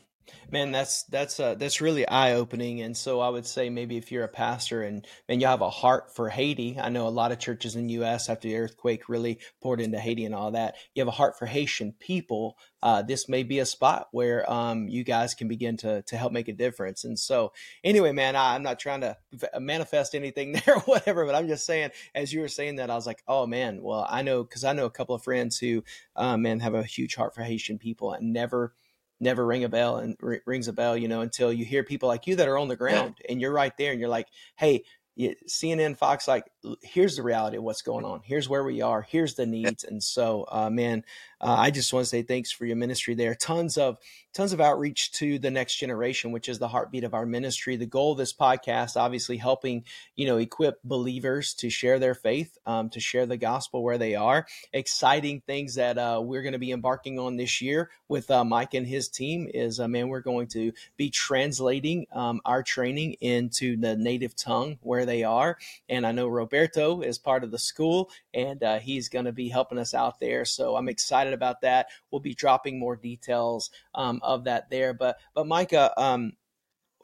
man 0.50 0.72
that's 0.72 1.04
that's 1.04 1.40
uh, 1.40 1.54
that's 1.54 1.80
really 1.80 2.07
eye-opening. 2.09 2.83
And 2.83 2.96
so 2.96 3.20
i 3.20 3.28
would 3.28 3.46
say 3.46 3.70
maybe 3.70 3.96
if 3.96 4.11
you're 4.12 4.24
a 4.24 4.28
pastor 4.28 4.83
and 4.83 5.07
and 5.28 5.40
you 5.40 5.46
have 5.46 5.61
a 5.61 5.70
heart 5.70 6.14
for 6.14 6.28
haiti 6.28 6.78
i 6.80 6.88
know 6.88 7.07
a 7.07 7.11
lot 7.11 7.33
of 7.33 7.38
churches 7.38 7.76
in 7.76 7.87
the 7.87 7.94
us 7.94 8.28
after 8.28 8.48
the 8.48 8.57
earthquake 8.57 9.09
really 9.09 9.38
poured 9.62 9.80
into 9.80 9.98
haiti 9.98 10.24
and 10.24 10.35
all 10.35 10.52
that 10.52 10.74
you 10.94 11.00
have 11.00 11.09
a 11.09 11.12
heart 11.12 11.38
for 11.38 11.46
haitian 11.46 11.92
people 11.98 12.57
uh, 12.83 13.00
this 13.00 13.30
may 13.30 13.42
be 13.42 13.61
a 13.61 13.66
spot 13.66 14.09
where 14.12 14.50
um, 14.52 14.88
you 14.88 15.04
guys 15.04 15.35
can 15.35 15.48
begin 15.48 15.74
to 15.78 16.02
to 16.02 16.18
help 16.18 16.33
make 16.33 16.48
a 16.48 16.52
difference. 16.52 17.04
And 17.04 17.18
so 17.18 17.52
anyway 17.83 18.12
man 18.12 18.37
I, 18.37 18.54
i'm 18.54 18.62
not 18.62 18.78
trying 18.78 19.02
to 19.02 19.16
manifest 19.59 20.14
anything 20.14 20.52
there 20.66 20.76
or 20.76 20.80
whatever 20.80 21.24
but 21.24 21.35
i'm 21.35 21.48
just 21.48 21.66
saying 21.66 21.90
as 22.14 22.33
you 22.33 22.40
were 22.40 22.48
saying 22.48 22.76
that 22.76 22.90
i 22.90 22.94
was 22.94 23.07
like 23.07 23.22
oh 23.28 23.46
man 23.46 23.83
well 23.83 24.07
i 24.09 24.22
know 24.22 24.42
because 24.42 24.64
i 24.64 24.72
know 24.72 24.87
a 24.87 24.90
couple 24.90 25.14
of 25.14 25.22
friends 25.22 25.59
who 25.59 25.85
uh, 26.16 26.37
man 26.37 26.61
have 26.61 26.74
a 26.74 26.83
huge 26.83 27.14
heart 27.14 27.35
for 27.35 27.42
haitian 27.42 27.78
people 27.78 28.12
and 28.12 28.33
never 28.33 28.74
never 29.20 29.44
ring 29.44 29.64
a 29.64 29.68
bell 29.68 29.96
and 29.96 30.16
r- 30.22 30.40
rings 30.46 30.68
a 30.68 30.72
bell, 30.72 30.96
you 30.96 31.09
know, 31.09 31.20
until 31.20 31.53
you 31.53 31.64
hear 31.64 31.85
people 31.85 32.09
like 32.09 32.27
you 32.27 32.37
that 32.37 32.48
are 32.48 32.59
on 32.59 32.68
the 32.68 32.77
ground 32.77 33.14
yeah. 33.20 33.33
and 33.33 33.40
you're 33.40 33.53
right 33.53 33.77
there 33.77 33.92
and 33.92 34.00
you're 34.00 34.09
like, 34.09 34.29
hey, 34.57 34.85
CNN, 35.16 35.96
Fox, 35.96 36.27
like, 36.27 36.50
here's 36.83 37.16
the 37.16 37.22
reality 37.22 37.57
of 37.57 37.62
what's 37.62 37.83
going 37.83 38.05
on. 38.05 38.20
Here's 38.24 38.48
where 38.48 38.64
we 38.64 38.83
are. 38.83 39.03
Here's 39.03 39.35
the 39.35 39.46
needs. 39.46 39.85
And 39.85 40.03
so, 40.03 40.44
uh, 40.50 40.70
man, 40.70 41.05
uh, 41.44 41.57
I 41.59 41.70
just 41.70 41.92
want 41.92 42.04
to 42.04 42.09
say 42.09 42.22
thanks 42.22 42.50
for 42.50 42.64
your 42.64 42.76
ministry 42.76 43.14
there. 43.14 43.35
Tons 43.35 43.76
of 43.76 43.98
tons 44.33 44.54
of 44.54 44.62
outreach 44.62 45.12
to 45.12 45.38
the 45.38 45.50
next 45.50 45.76
generation, 45.76 46.33
which 46.33 46.48
is 46.48 46.59
the 46.59 46.68
heartbeat 46.68 47.04
of 47.04 47.12
our 47.12 47.26
ministry. 47.26 47.76
The 47.76 47.85
goal 47.85 48.12
of 48.12 48.18
this 48.18 48.33
podcast, 48.33 48.96
obviously, 48.96 49.37
helping 49.37 49.85
you 50.16 50.26
know 50.26 50.38
equip 50.38 50.83
believers 50.85 51.52
to 51.54 51.68
share 51.68 51.98
their 51.98 52.14
faith, 52.14 52.57
um, 52.64 52.88
to 52.88 52.98
share 52.98 53.26
the 53.26 53.37
gospel 53.37 53.83
where 53.83 53.98
they 53.98 54.14
are. 54.14 54.46
Exciting 54.72 55.42
things 55.46 55.74
that 55.74 55.98
uh, 55.98 56.18
we're 56.24 56.40
going 56.40 56.54
to 56.54 56.59
be 56.59 56.72
embarking 56.72 57.18
on 57.18 57.37
this 57.37 57.61
year 57.61 57.90
with 58.09 58.30
uh, 58.30 58.42
Mike 58.42 58.72
and 58.72 58.87
his 58.87 59.09
team 59.09 59.46
is, 59.52 59.80
uh, 59.80 59.88
man, 59.88 60.09
we're 60.09 60.20
going 60.20 60.46
to 60.46 60.72
be 60.96 61.11
translating 61.11 62.07
um, 62.12 62.40
our 62.46 62.62
training 62.62 63.14
into 63.20 63.76
the 63.76 63.96
native 63.96 64.35
tongue 64.35 64.78
where 64.80 65.04
they 65.04 65.24
are. 65.24 65.59
And 65.90 66.07
I 66.07 66.12
know 66.12 66.28
Roberto 66.28 67.02
is 67.02 67.18
part 67.18 67.44
of 67.44 67.50
the 67.50 67.59
school, 67.59 68.11
and 68.33 68.62
uh, 68.62 68.78
he's 68.78 69.11
going 69.11 69.26
to 69.26 69.33
be 69.33 69.48
helping 69.48 69.78
us 69.78 69.92
out 69.92 70.20
there. 70.20 70.46
So 70.46 70.76
I'm 70.76 70.88
excited 70.88 71.34
about 71.35 71.61
that. 71.61 71.88
We'll 72.11 72.20
be 72.20 72.35
dropping 72.35 72.79
more 72.79 72.97
details 72.97 73.70
um, 73.94 74.20
of 74.23 74.44
that 74.44 74.70
there. 74.70 74.94
But 74.94 75.18
but 75.35 75.47
Micah, 75.47 75.92
um, 75.97 76.33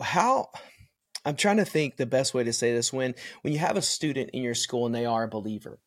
how 0.01 0.49
I'm 1.25 1.37
trying 1.37 1.59
to 1.59 1.65
think 1.65 1.97
the 1.97 2.07
best 2.07 2.33
way 2.33 2.45
to 2.45 2.53
say 2.53 2.73
this 2.73 2.93
when 2.93 3.15
when 3.43 3.53
you 3.53 3.59
have 3.59 3.77
a 3.77 3.83
student 3.83 4.31
in 4.31 4.43
your 4.43 4.55
school 4.55 4.87
and 4.87 4.95
they 4.95 5.07
are 5.07 5.25
a 5.25 5.29
believer. 5.29 5.79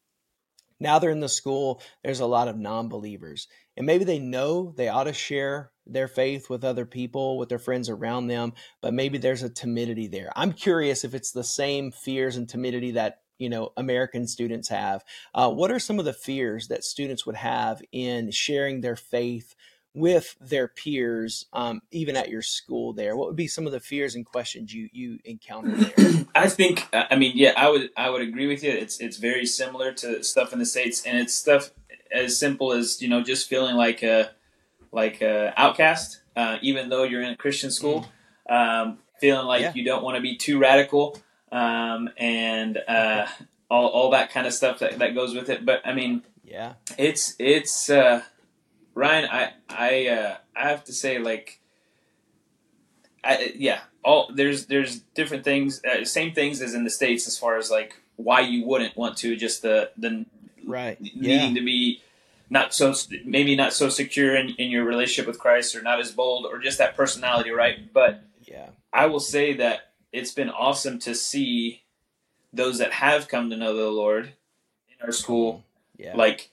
Now 0.79 0.99
they're 0.99 1.11
in 1.11 1.21
the 1.21 1.29
school, 1.29 1.81
there's 2.03 2.19
a 2.19 2.25
lot 2.25 2.49
of 2.49 2.57
non-believers. 2.57 3.47
And 3.77 3.85
maybe 3.85 4.03
they 4.03 4.19
know 4.19 4.73
they 4.75 4.89
ought 4.89 5.05
to 5.05 5.13
share 5.13 5.71
their 5.85 6.09
faith 6.09 6.49
with 6.49 6.63
other 6.63 6.85
people, 6.85 7.37
with 7.37 7.47
their 7.49 7.59
friends 7.59 7.89
around 7.89 8.27
them, 8.27 8.53
but 8.81 8.93
maybe 8.93 9.17
there's 9.17 9.43
a 9.43 9.49
timidity 9.49 10.07
there. 10.07 10.31
I'm 10.35 10.51
curious 10.51 11.03
if 11.03 11.13
it's 11.13 11.31
the 11.31 11.43
same 11.43 11.91
fears 11.91 12.35
and 12.35 12.49
timidity 12.49 12.91
that 12.91 13.19
you 13.37 13.49
know 13.49 13.71
American 13.77 14.27
students 14.27 14.69
have. 14.69 15.03
Uh, 15.33 15.49
what 15.49 15.71
are 15.71 15.79
some 15.79 15.99
of 15.99 16.05
the 16.05 16.13
fears 16.13 16.67
that 16.67 16.83
students 16.83 17.25
would 17.25 17.35
have 17.35 17.81
in 17.91 18.31
sharing 18.31 18.81
their 18.81 18.95
faith 18.95 19.55
with 19.95 20.35
their 20.41 20.67
peers, 20.67 21.45
um, 21.53 21.81
even 21.91 22.15
at 22.15 22.29
your 22.29 22.41
school? 22.41 22.93
There, 22.93 23.15
what 23.15 23.27
would 23.27 23.35
be 23.35 23.47
some 23.47 23.65
of 23.65 23.71
the 23.71 23.79
fears 23.79 24.15
and 24.15 24.25
questions 24.25 24.73
you 24.73 24.89
you 24.91 25.19
encounter 25.25 25.71
there? 25.71 26.25
I 26.35 26.49
think, 26.49 26.87
I 26.93 27.15
mean, 27.15 27.33
yeah, 27.35 27.53
I 27.55 27.69
would 27.69 27.89
I 27.95 28.09
would 28.09 28.21
agree 28.21 28.47
with 28.47 28.63
you. 28.63 28.71
It's 28.71 28.99
it's 28.99 29.17
very 29.17 29.45
similar 29.45 29.91
to 29.93 30.23
stuff 30.23 30.53
in 30.53 30.59
the 30.59 30.65
states, 30.65 31.05
and 31.05 31.17
it's 31.17 31.33
stuff 31.33 31.71
as 32.11 32.37
simple 32.37 32.73
as 32.73 33.01
you 33.01 33.09
know 33.09 33.23
just 33.23 33.47
feeling 33.47 33.75
like 33.75 34.03
a 34.03 34.31
like 34.91 35.21
a 35.21 35.53
outcast, 35.57 36.21
uh, 36.35 36.57
even 36.61 36.89
though 36.89 37.03
you're 37.03 37.21
in 37.21 37.33
a 37.33 37.37
Christian 37.37 37.71
school. 37.71 38.01
Mm. 38.01 38.09
Um, 38.49 38.97
feeling 39.19 39.47
like 39.47 39.61
yeah. 39.61 39.71
you 39.73 39.85
don't 39.85 40.03
want 40.03 40.17
to 40.17 40.21
be 40.21 40.35
too 40.35 40.59
radical 40.59 41.17
um, 41.53 42.09
and 42.17 42.79
uh, 42.87 43.27
all, 43.69 43.87
all 43.87 44.09
that 44.11 44.31
kind 44.31 44.47
of 44.47 44.53
stuff 44.53 44.79
that, 44.79 44.97
that 44.99 45.13
goes 45.13 45.35
with 45.35 45.49
it. 45.49 45.65
But 45.65 45.81
I 45.85 45.93
mean, 45.93 46.23
yeah, 46.43 46.73
it's 46.97 47.35
it's 47.39 47.89
uh, 47.89 48.23
Ryan. 48.95 49.29
I 49.31 49.53
I 49.69 50.07
uh, 50.07 50.37
I 50.55 50.67
have 50.67 50.83
to 50.85 50.93
say 50.93 51.19
like, 51.19 51.61
I, 53.23 53.53
yeah, 53.55 53.81
all 54.03 54.31
there's 54.33 54.65
there's 54.65 54.99
different 55.13 55.43
things, 55.43 55.81
uh, 55.85 56.03
same 56.03 56.33
things 56.33 56.61
as 56.61 56.73
in 56.73 56.83
the 56.83 56.89
states 56.89 57.27
as 57.27 57.37
far 57.37 57.57
as 57.57 57.69
like 57.69 57.95
why 58.15 58.41
you 58.41 58.65
wouldn't 58.65 58.97
want 58.97 59.17
to 59.17 59.35
just 59.35 59.61
the 59.61 59.91
the 59.95 60.25
right 60.65 60.99
needing 60.99 61.21
yeah. 61.21 61.53
to 61.53 61.63
be 61.63 62.01
not 62.49 62.73
so 62.73 62.95
maybe 63.25 63.55
not 63.55 63.73
so 63.73 63.89
secure 63.89 64.35
in, 64.35 64.49
in 64.57 64.71
your 64.71 64.85
relationship 64.85 65.27
with 65.27 65.39
Christ 65.39 65.75
or 65.75 65.83
not 65.83 65.99
as 65.99 66.11
bold 66.11 66.47
or 66.47 66.57
just 66.57 66.79
that 66.79 66.95
personality, 66.95 67.51
right? 67.51 67.93
But 67.93 68.23
yeah, 68.41 68.69
I 68.91 69.05
will 69.05 69.19
say 69.19 69.53
that 69.53 69.92
it's 70.13 70.31
been 70.31 70.49
awesome 70.49 70.99
to 70.99 71.15
see 71.15 71.81
those 72.53 72.77
that 72.77 72.93
have 72.93 73.27
come 73.27 73.49
to 73.49 73.57
know 73.57 73.75
the 73.75 73.89
Lord 73.89 74.33
in 74.87 75.05
our 75.05 75.11
school, 75.11 75.65
yeah. 75.97 76.15
like, 76.15 76.51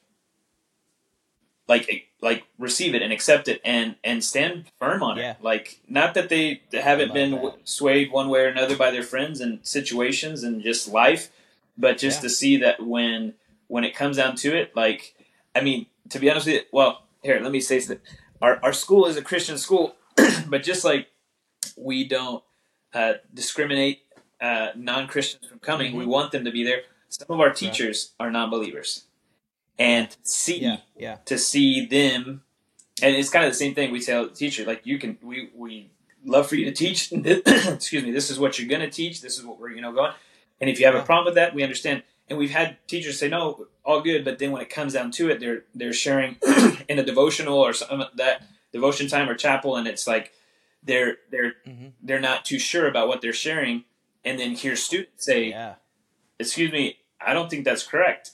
like, 1.68 2.09
like 2.20 2.44
receive 2.59 2.94
it 2.94 3.03
and 3.03 3.12
accept 3.12 3.46
it 3.46 3.61
and 3.64 3.94
and 4.03 4.25
stand 4.25 4.64
firm 4.79 5.03
on 5.03 5.18
yeah. 5.18 5.33
it. 5.33 5.37
Like, 5.42 5.81
not 5.87 6.14
that 6.14 6.31
they 6.31 6.62
haven't 6.73 7.14
been 7.14 7.33
that. 7.33 7.57
swayed 7.64 8.11
one 8.11 8.29
way 8.29 8.40
or 8.40 8.49
another 8.49 8.77
by 8.77 8.90
their 8.90 9.03
friends 9.03 9.40
and 9.40 9.61
situations 9.62 10.42
and 10.42 10.62
just 10.62 10.88
life, 10.88 11.31
but 11.79 11.99
just 11.99 12.18
yeah. 12.18 12.23
to 12.23 12.29
see 12.31 12.57
that 12.57 12.85
when 12.85 13.35
when 13.68 13.85
it 13.85 13.94
comes 13.94 14.16
down 14.16 14.35
to 14.37 14.57
it, 14.57 14.75
like, 14.75 15.14
I 15.55 15.61
mean, 15.61 15.87
to 16.09 16.18
be 16.18 16.29
honest 16.29 16.46
with 16.46 16.57
you, 16.57 16.62
well, 16.73 17.05
here, 17.23 17.38
let 17.40 17.53
me 17.53 17.61
say 17.61 17.79
that 17.79 18.01
our, 18.42 18.59
our 18.64 18.73
school 18.73 19.07
is 19.07 19.16
a 19.16 19.23
Christian 19.23 19.59
school, 19.59 19.94
but 20.49 20.62
just 20.62 20.85
like 20.85 21.09
we 21.77 22.09
don't 22.09 22.42
uh, 22.94 23.14
discriminate 23.33 24.00
uh, 24.40 24.68
non 24.76 25.07
Christians 25.07 25.46
from 25.46 25.59
coming, 25.59 25.90
mm-hmm. 25.90 25.98
we 25.98 26.07
want 26.07 26.33
them 26.33 26.44
to 26.44 26.50
be 26.50 26.64
there. 26.64 26.83
Some 27.09 27.26
of 27.31 27.40
our 27.40 27.50
teachers 27.50 28.12
right. 28.18 28.26
are 28.26 28.31
non 28.31 28.50
believers. 28.50 29.05
And 29.79 30.14
see, 30.22 30.61
yeah, 30.61 30.79
yeah. 30.96 31.16
to 31.24 31.38
see 31.38 31.87
them, 31.87 32.42
and 33.03 33.16
it's 33.16 33.31
kind 33.31 33.46
of 33.46 33.50
the 33.50 33.57
same 33.57 33.74
thing 33.74 33.90
we 33.90 34.00
tell 34.00 34.24
the 34.24 34.35
teacher, 34.35 34.64
like, 34.64 34.83
you 34.85 34.98
can, 34.98 35.16
we, 35.22 35.48
we 35.55 35.90
love 36.24 36.48
for 36.48 36.57
you 36.57 36.66
to 36.66 36.72
teach. 36.72 37.11
Excuse 37.12 38.05
me, 38.05 38.11
this 38.11 38.31
is 38.31 38.38
what 38.38 38.59
you're 38.59 38.68
going 38.68 38.83
to 38.83 38.90
teach. 38.90 39.22
This 39.22 39.38
is 39.38 39.44
what 39.44 39.59
we're, 39.59 39.70
you 39.70 39.81
know, 39.81 39.92
going. 39.92 40.12
And 40.61 40.68
if 40.68 40.79
you 40.79 40.85
have 40.85 40.94
yeah. 40.94 41.00
a 41.00 41.05
problem 41.05 41.24
with 41.24 41.37
that, 41.37 41.55
we 41.55 41.62
understand 41.62 42.03
and 42.31 42.38
we've 42.38 42.53
had 42.53 42.76
teachers 42.87 43.18
say 43.18 43.29
no 43.29 43.66
all 43.85 44.00
good 44.00 44.24
but 44.24 44.38
then 44.38 44.53
when 44.53 44.62
it 44.62 44.70
comes 44.70 44.94
down 44.94 45.11
to 45.11 45.29
it 45.29 45.40
they're 45.40 45.64
they're 45.74 45.92
sharing 45.92 46.37
in 46.88 46.98
a 46.98 47.03
devotional 47.03 47.59
or 47.59 47.72
some 47.72 48.05
that 48.14 48.44
devotion 48.72 49.09
time 49.09 49.29
or 49.29 49.35
chapel 49.35 49.76
and 49.76 49.87
it's 49.87 50.07
like 50.07 50.33
they're 50.83 51.16
they're 51.31 51.55
mm-hmm. 51.66 51.88
they're 52.03 52.21
not 52.21 52.45
too 52.45 52.59
sure 52.59 52.87
about 52.88 53.09
what 53.09 53.21
they're 53.21 53.33
sharing 53.33 53.85
and 54.25 54.38
then 54.38 54.53
hear 54.53 54.77
students 54.77 55.25
say 55.25 55.51
yeah. 55.51 55.75
excuse 56.38 56.73
me 56.73 56.99
i 57.21 57.33
don't 57.33 57.51
think 57.51 57.64
that's 57.64 57.83
correct 57.83 58.33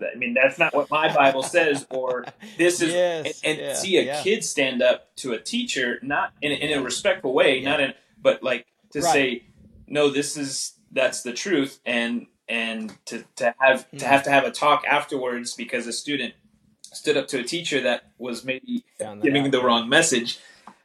i 0.00 0.16
mean 0.16 0.34
that's 0.34 0.58
not 0.58 0.74
what 0.74 0.90
my 0.90 1.12
bible 1.14 1.42
says 1.42 1.86
or 1.90 2.24
this 2.58 2.80
is 2.80 2.92
yes, 2.92 3.40
and, 3.44 3.58
and 3.58 3.68
yeah, 3.68 3.74
see 3.74 3.96
a 3.96 4.02
yeah. 4.02 4.22
kid 4.22 4.44
stand 4.44 4.82
up 4.82 5.14
to 5.16 5.32
a 5.32 5.38
teacher 5.38 5.98
not 6.02 6.32
in, 6.40 6.52
in 6.52 6.78
a 6.78 6.82
respectful 6.82 7.32
way 7.32 7.60
not 7.60 7.80
in 7.80 7.92
but 8.20 8.42
like 8.42 8.66
to 8.90 9.00
right. 9.00 9.12
say 9.12 9.42
no 9.86 10.10
this 10.10 10.36
is 10.36 10.74
that's 10.92 11.22
the 11.22 11.32
truth 11.32 11.80
and 11.84 12.26
and 12.48 12.96
to, 13.06 13.24
to 13.36 13.54
have 13.58 13.90
to 13.90 14.04
hmm. 14.04 14.10
have 14.10 14.22
to 14.22 14.30
have 14.30 14.44
a 14.44 14.50
talk 14.50 14.84
afterwards 14.86 15.54
because 15.54 15.86
a 15.86 15.92
student 15.92 16.34
stood 16.82 17.16
up 17.16 17.28
to 17.28 17.40
a 17.40 17.42
teacher 17.42 17.80
that 17.80 18.10
was 18.18 18.44
maybe 18.44 18.84
giving 18.98 19.46
out, 19.46 19.50
the 19.50 19.62
wrong 19.62 19.88
message. 19.88 20.38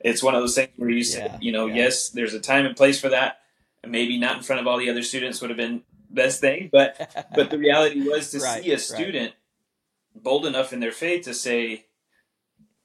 It's 0.04 0.24
one 0.24 0.36
of 0.36 0.42
those 0.42 0.56
things 0.56 0.70
where 0.78 0.90
you 0.90 1.04
say, 1.04 1.26
yeah, 1.26 1.38
you 1.40 1.52
know, 1.52 1.68
yeah. 1.68 1.76
yes, 1.76 2.10
there's 2.10 2.34
a 2.34 2.40
time 2.40 2.66
and 2.66 2.76
place 2.76 3.00
for 3.00 3.10
that. 3.10 3.40
Maybe 3.86 4.18
not 4.20 4.38
in 4.38 4.44
front 4.44 4.62
of 4.62 4.68
all 4.68 4.78
the 4.78 4.90
other 4.90 5.04
students 5.04 5.42
would 5.42 5.50
have 5.50 5.58
been 5.58 5.84
best 6.10 6.42
thing, 6.42 6.70
but 6.72 7.30
but 7.36 7.50
the 7.50 7.58
reality 7.58 8.02
was 8.02 8.32
to 8.32 8.40
right, 8.40 8.64
see 8.64 8.72
a 8.72 8.78
student 8.78 9.34
right. 9.34 10.24
bold 10.24 10.46
enough 10.46 10.74
in 10.74 10.80
their 10.80 10.92
faith 10.92 11.26
to 11.26 11.34
say, 11.34 11.86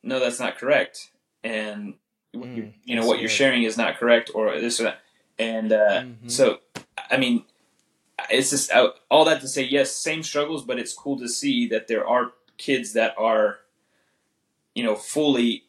no, 0.02 0.20
that's 0.20 0.40
not 0.40 0.56
correct, 0.56 1.10
and 1.42 1.94
mm, 2.34 2.72
you 2.84 2.96
know 2.96 3.06
what 3.06 3.20
you're 3.20 3.28
sharing 3.28 3.64
is 3.64 3.76
not 3.76 3.98
correct, 3.98 4.30
or 4.34 4.58
this 4.58 4.80
or 4.80 4.84
that, 4.84 5.00
and 5.38 5.72
uh, 5.72 6.02
mm-hmm. 6.02 6.28
so 6.28 6.60
I 7.10 7.18
mean 7.18 7.44
it's 8.30 8.50
just 8.50 8.72
uh, 8.72 8.90
all 9.10 9.24
that 9.26 9.40
to 9.40 9.48
say, 9.48 9.62
yes, 9.62 9.92
same 9.92 10.22
struggles, 10.22 10.64
but 10.64 10.78
it's 10.78 10.92
cool 10.92 11.18
to 11.18 11.28
see 11.28 11.68
that 11.68 11.88
there 11.88 12.06
are 12.06 12.32
kids 12.56 12.94
that 12.94 13.14
are, 13.18 13.58
you 14.74 14.82
know, 14.82 14.94
fully 14.94 15.64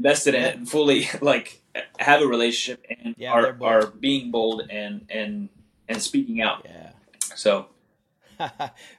invested 0.00 0.34
in 0.34 0.42
it 0.42 0.56
and 0.56 0.68
fully 0.68 1.08
like 1.20 1.60
have 1.98 2.22
a 2.22 2.26
relationship 2.26 2.84
and 2.88 3.14
yeah, 3.18 3.32
are 3.32 3.56
are 3.62 3.86
being 3.86 4.30
bold 4.30 4.66
and 4.70 5.06
and 5.10 5.50
and 5.88 6.02
speaking 6.02 6.40
out. 6.40 6.62
Yeah. 6.64 6.90
So. 7.34 7.66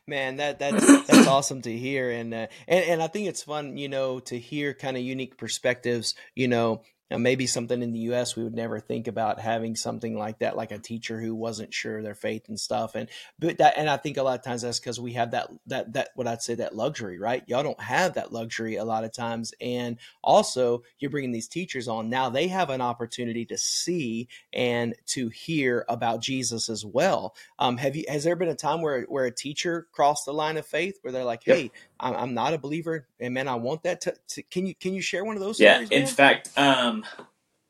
Man, 0.07 0.35
that 0.37 0.59
that's 0.59 1.07
that's 1.07 1.25
awesome 1.25 1.63
to 1.63 1.75
hear, 1.75 2.11
and 2.11 2.31
uh, 2.31 2.45
and 2.67 2.85
and 2.85 3.01
I 3.01 3.07
think 3.07 3.27
it's 3.27 3.41
fun, 3.41 3.75
you 3.75 3.89
know, 3.89 4.19
to 4.19 4.37
hear 4.37 4.75
kind 4.75 4.95
of 4.95 5.01
unique 5.01 5.35
perspectives, 5.35 6.13
you 6.35 6.47
know, 6.47 6.83
now, 7.11 7.17
maybe 7.17 7.45
something 7.45 7.83
in 7.83 7.91
the 7.91 7.99
U.S. 7.99 8.37
we 8.37 8.43
would 8.43 8.55
never 8.55 8.79
think 8.79 9.07
about 9.09 9.41
having 9.41 9.75
something 9.75 10.17
like 10.17 10.39
that, 10.39 10.55
like 10.55 10.71
a 10.71 10.79
teacher 10.79 11.19
who 11.19 11.35
wasn't 11.35 11.73
sure 11.73 11.97
of 11.97 12.05
their 12.05 12.15
faith 12.15 12.47
and 12.47 12.57
stuff. 12.57 12.95
And 12.95 13.09
but 13.37 13.57
that, 13.57 13.73
and 13.77 13.89
I 13.89 13.97
think 13.97 14.15
a 14.15 14.23
lot 14.23 14.39
of 14.39 14.45
times 14.45 14.61
that's 14.61 14.79
because 14.79 14.97
we 14.97 15.11
have 15.13 15.31
that 15.31 15.49
that 15.67 15.91
that 15.91 16.09
what 16.15 16.25
I'd 16.25 16.41
say 16.41 16.55
that 16.55 16.73
luxury, 16.73 17.19
right? 17.19 17.43
Y'all 17.47 17.63
don't 17.63 17.81
have 17.81 18.13
that 18.13 18.31
luxury 18.31 18.77
a 18.77 18.85
lot 18.85 19.03
of 19.03 19.11
times. 19.11 19.53
And 19.59 19.97
also, 20.23 20.83
you're 20.99 21.11
bringing 21.11 21.33
these 21.33 21.49
teachers 21.49 21.89
on 21.89 22.09
now; 22.09 22.29
they 22.29 22.47
have 22.47 22.69
an 22.69 22.79
opportunity 22.79 23.45
to 23.47 23.57
see 23.57 24.29
and 24.53 24.95
to 25.07 25.27
hear 25.27 25.83
about 25.89 26.21
Jesus 26.21 26.69
as 26.69 26.85
well. 26.85 27.35
Um, 27.59 27.75
have 27.75 27.97
you? 27.97 28.05
Has 28.07 28.23
there 28.23 28.37
been 28.37 28.47
a 28.47 28.55
time 28.55 28.81
where 28.81 29.01
where 29.03 29.25
a 29.25 29.31
teacher 29.31 29.85
crossed 29.91 30.25
the 30.25 30.33
line 30.33 30.55
of 30.55 30.65
faith 30.65 30.97
where 31.01 31.11
they're 31.11 31.25
like, 31.25 31.43
"Hey. 31.43 31.71
I'm, 32.03 32.15
I'm 32.15 32.33
not 32.33 32.55
a 32.55 32.57
believer, 32.57 33.05
and 33.19 33.35
man, 33.35 33.47
I 33.47 33.53
want 33.55 33.83
that." 33.83 34.01
To, 34.01 34.15
to, 34.29 34.41
can 34.41 34.65
you 34.65 34.73
can 34.73 34.95
you 34.95 35.01
share 35.01 35.23
one 35.23 35.35
of 35.35 35.41
those? 35.41 35.59
Yeah, 35.59 35.75
stories, 35.75 35.91
in 35.91 36.07
fact. 36.07 36.49
Um, 36.57 37.00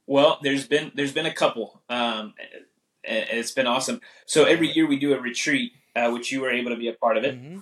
well, 0.08 0.40
there's 0.42 0.68
been 0.68 0.92
there's 0.96 1.14
been 1.14 1.26
a 1.26 1.34
couple. 1.34 1.82
Um, 1.90 2.34
and 3.04 3.26
it's 3.32 3.52
been 3.52 3.68
awesome. 3.68 4.02
So 4.26 4.46
every 4.46 4.72
year 4.72 4.88
we 4.88 4.98
do 4.98 5.14
a 5.14 5.20
retreat, 5.20 5.74
uh, 5.96 6.12
which 6.12 6.32
you 6.32 6.42
were 6.42 6.52
able 6.52 6.72
to 6.72 6.78
be 6.78 6.88
a 6.88 6.94
part 6.94 7.18
of 7.18 7.24
it. 7.24 7.36
Mm-hmm. 7.36 7.60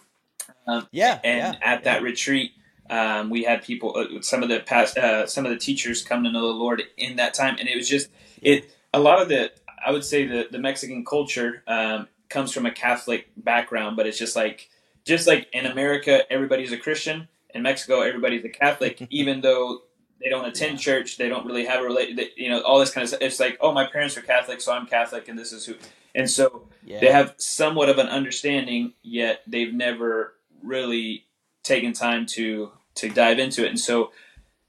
Um, 0.68 0.88
yeah, 0.92 1.20
and 1.24 1.56
yeah, 1.56 1.60
at 1.62 1.84
that 1.86 2.02
retreat, 2.02 2.52
um, 2.90 3.30
we 3.30 3.44
had 3.44 3.64
people, 3.64 3.96
uh, 3.96 4.22
some 4.22 4.44
of 4.44 4.50
the 4.50 4.60
past, 4.60 4.98
uh, 4.98 5.26
some 5.26 5.46
of 5.46 5.52
the 5.52 5.58
teachers 5.58 6.04
come 6.04 6.24
to 6.24 6.32
know 6.32 6.42
the 6.48 6.54
Lord 6.54 6.84
in 6.98 7.16
that 7.18 7.34
time, 7.34 7.58
and 7.60 7.68
it 7.68 7.76
was 7.76 7.88
just 7.88 8.10
it. 8.42 8.76
A 8.94 9.00
lot 9.00 9.22
of 9.22 9.30
the, 9.30 9.52
I 9.86 9.92
would 9.92 10.04
say, 10.04 10.26
the 10.26 10.48
the 10.52 10.60
Mexican 10.60 11.06
culture 11.06 11.64
um, 11.68 12.08
comes 12.30 12.52
from 12.52 12.66
a 12.66 12.72
Catholic 12.72 13.30
background, 13.38 13.96
but 13.96 14.08
it's 14.08 14.18
just 14.18 14.36
like 14.36 14.70
just 15.06 15.28
like 15.28 15.48
in 15.54 15.66
America, 15.66 16.22
everybody's 16.32 16.72
a 16.72 16.78
Christian. 16.78 17.28
In 17.52 17.64
Mexico, 17.64 18.02
everybody's 18.02 18.46
a 18.46 18.50
Catholic, 18.50 19.08
even 19.10 19.42
though 19.42 19.82
they 20.22 20.30
don't 20.30 20.46
attend 20.46 20.74
yeah. 20.74 20.78
church. 20.78 21.18
They 21.18 21.30
don't 21.30 21.46
really 21.46 21.66
have 21.66 21.82
a 21.82 21.84
relate. 21.84 22.34
You 22.36 22.50
know, 22.50 22.62
all 22.62 22.80
this 22.80 22.92
kind 22.92 23.04
of 23.04 23.10
stuff. 23.10 23.22
It's 23.22 23.40
like, 23.40 23.58
oh, 23.62 23.72
my 23.72 23.86
parents 23.86 24.18
are 24.18 24.22
Catholic, 24.22 24.62
so 24.62 24.74
I'm 24.74 24.86
Catholic, 24.86 25.28
and 25.28 25.38
this 25.38 25.54
is 25.54 25.66
who. 25.66 25.76
And 26.16 26.30
so 26.30 26.68
yeah. 26.84 27.00
they 27.00 27.12
have 27.12 27.36
somewhat 27.38 27.90
of 27.90 27.98
an 27.98 28.08
understanding, 28.08 28.94
yet 29.04 29.42
they've 29.48 29.74
never 29.74 30.34
really 30.64 31.26
taken 31.64 31.94
time 31.94 32.26
to 32.26 32.72
to 32.96 33.10
dive 33.10 33.40
into 33.40 33.64
it. 33.66 33.70
And 33.70 33.80
so, 33.80 34.12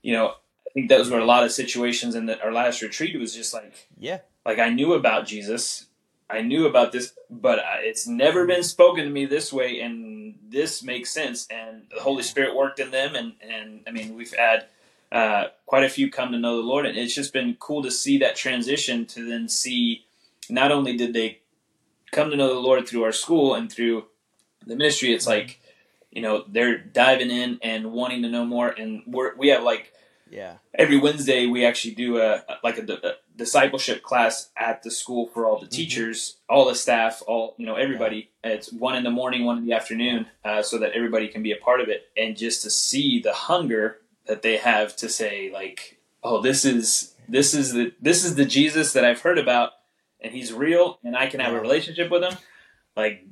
you 0.02 0.12
know, 0.12 0.28
I 0.28 0.70
think 0.72 0.88
those 0.88 1.10
where 1.10 1.20
a 1.20 1.24
lot 1.24 1.44
of 1.44 1.50
situations. 1.50 2.14
In 2.14 2.26
the, 2.26 2.40
our 2.42 2.52
last 2.52 2.82
retreat, 2.82 3.18
was 3.18 3.34
just 3.34 3.52
like, 3.52 3.88
yeah, 3.98 4.18
like 4.46 4.58
I 4.58 4.70
knew 4.70 4.92
about 4.92 5.26
Jesus, 5.26 5.86
I 6.28 6.42
knew 6.42 6.66
about 6.66 6.92
this, 6.92 7.12
but 7.28 7.58
it's 7.80 8.06
never 8.06 8.46
been 8.46 8.62
spoken 8.62 9.04
to 9.04 9.10
me 9.10 9.26
this 9.26 9.52
way, 9.52 9.80
and 9.80 10.38
this 10.48 10.82
makes 10.82 11.10
sense. 11.10 11.46
And 11.50 11.86
the 11.92 12.02
Holy 12.02 12.22
Spirit 12.22 12.54
worked 12.54 12.78
in 12.78 12.90
them, 12.90 13.14
and 13.14 13.32
and 13.42 13.80
I 13.86 13.90
mean, 13.90 14.14
we've 14.14 14.34
had 14.34 14.66
uh, 15.12 15.44
quite 15.66 15.84
a 15.84 15.88
few 15.88 16.10
come 16.10 16.32
to 16.32 16.38
know 16.38 16.56
the 16.56 16.66
Lord, 16.66 16.86
and 16.86 16.96
it's 16.96 17.14
just 17.14 17.32
been 17.32 17.56
cool 17.58 17.82
to 17.82 17.90
see 17.90 18.18
that 18.18 18.36
transition 18.36 19.06
to 19.06 19.28
then 19.28 19.48
see 19.48 20.04
not 20.48 20.72
only 20.72 20.96
did 20.96 21.12
they 21.12 21.40
come 22.12 22.30
to 22.30 22.36
know 22.36 22.48
the 22.48 22.60
Lord 22.60 22.86
through 22.86 23.04
our 23.04 23.12
school 23.12 23.54
and 23.54 23.70
through 23.70 24.04
the 24.66 24.76
ministry, 24.76 25.12
it's 25.12 25.26
like 25.26 25.60
you 26.10 26.22
know 26.22 26.44
they're 26.48 26.78
diving 26.78 27.30
in 27.30 27.58
and 27.62 27.92
wanting 27.92 28.22
to 28.22 28.28
know 28.28 28.44
more, 28.44 28.68
and 28.68 29.02
we're 29.06 29.34
we 29.36 29.48
have 29.48 29.62
like 29.62 29.92
yeah 30.30 30.54
every 30.74 30.96
Wednesday 30.96 31.46
we 31.46 31.64
actually 31.64 31.94
do 31.94 32.20
a 32.20 32.44
like 32.62 32.78
a, 32.78 32.92
a 32.92 33.12
discipleship 33.36 34.02
class 34.02 34.50
at 34.56 34.82
the 34.84 34.90
school 34.90 35.26
for 35.28 35.46
all 35.46 35.58
the 35.58 35.66
mm-hmm. 35.66 35.74
teachers, 35.74 36.36
mm-hmm. 36.36 36.54
all 36.54 36.68
the 36.68 36.74
staff, 36.76 37.20
all 37.26 37.54
you 37.58 37.66
know 37.66 37.74
everybody. 37.74 38.30
Yeah. 38.44 38.50
It's 38.52 38.72
one 38.72 38.94
in 38.94 39.02
the 39.02 39.10
morning, 39.10 39.44
one 39.44 39.58
in 39.58 39.66
the 39.66 39.72
afternoon, 39.72 40.26
uh, 40.44 40.62
so 40.62 40.78
that 40.78 40.92
everybody 40.92 41.26
can 41.26 41.42
be 41.42 41.50
a 41.50 41.56
part 41.56 41.80
of 41.80 41.88
it, 41.88 42.08
and 42.16 42.36
just 42.36 42.62
to 42.62 42.70
see 42.70 43.20
the 43.20 43.32
hunger 43.32 43.98
that 44.26 44.42
they 44.42 44.56
have 44.56 44.96
to 44.96 45.08
say 45.08 45.50
like, 45.52 45.98
oh, 46.22 46.40
this 46.40 46.64
is 46.64 47.14
this 47.28 47.54
is 47.54 47.72
the 47.72 47.92
this 48.00 48.24
is 48.24 48.34
the 48.34 48.44
Jesus 48.44 48.92
that 48.92 49.04
I've 49.04 49.20
heard 49.20 49.38
about, 49.38 49.70
and 50.20 50.32
he's 50.32 50.52
real, 50.52 50.98
and 51.02 51.16
I 51.16 51.26
can 51.26 51.40
have 51.40 51.54
a 51.54 51.60
relationship 51.60 52.10
with 52.10 52.22
him. 52.22 52.34
Like, 52.96 53.24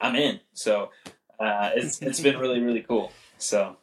I'm 0.00 0.16
in. 0.16 0.40
So 0.52 0.90
uh, 1.38 1.70
it's 1.74 2.02
it's 2.02 2.20
been 2.20 2.38
really 2.38 2.60
really 2.60 2.82
cool. 2.82 3.12
So 3.38 3.76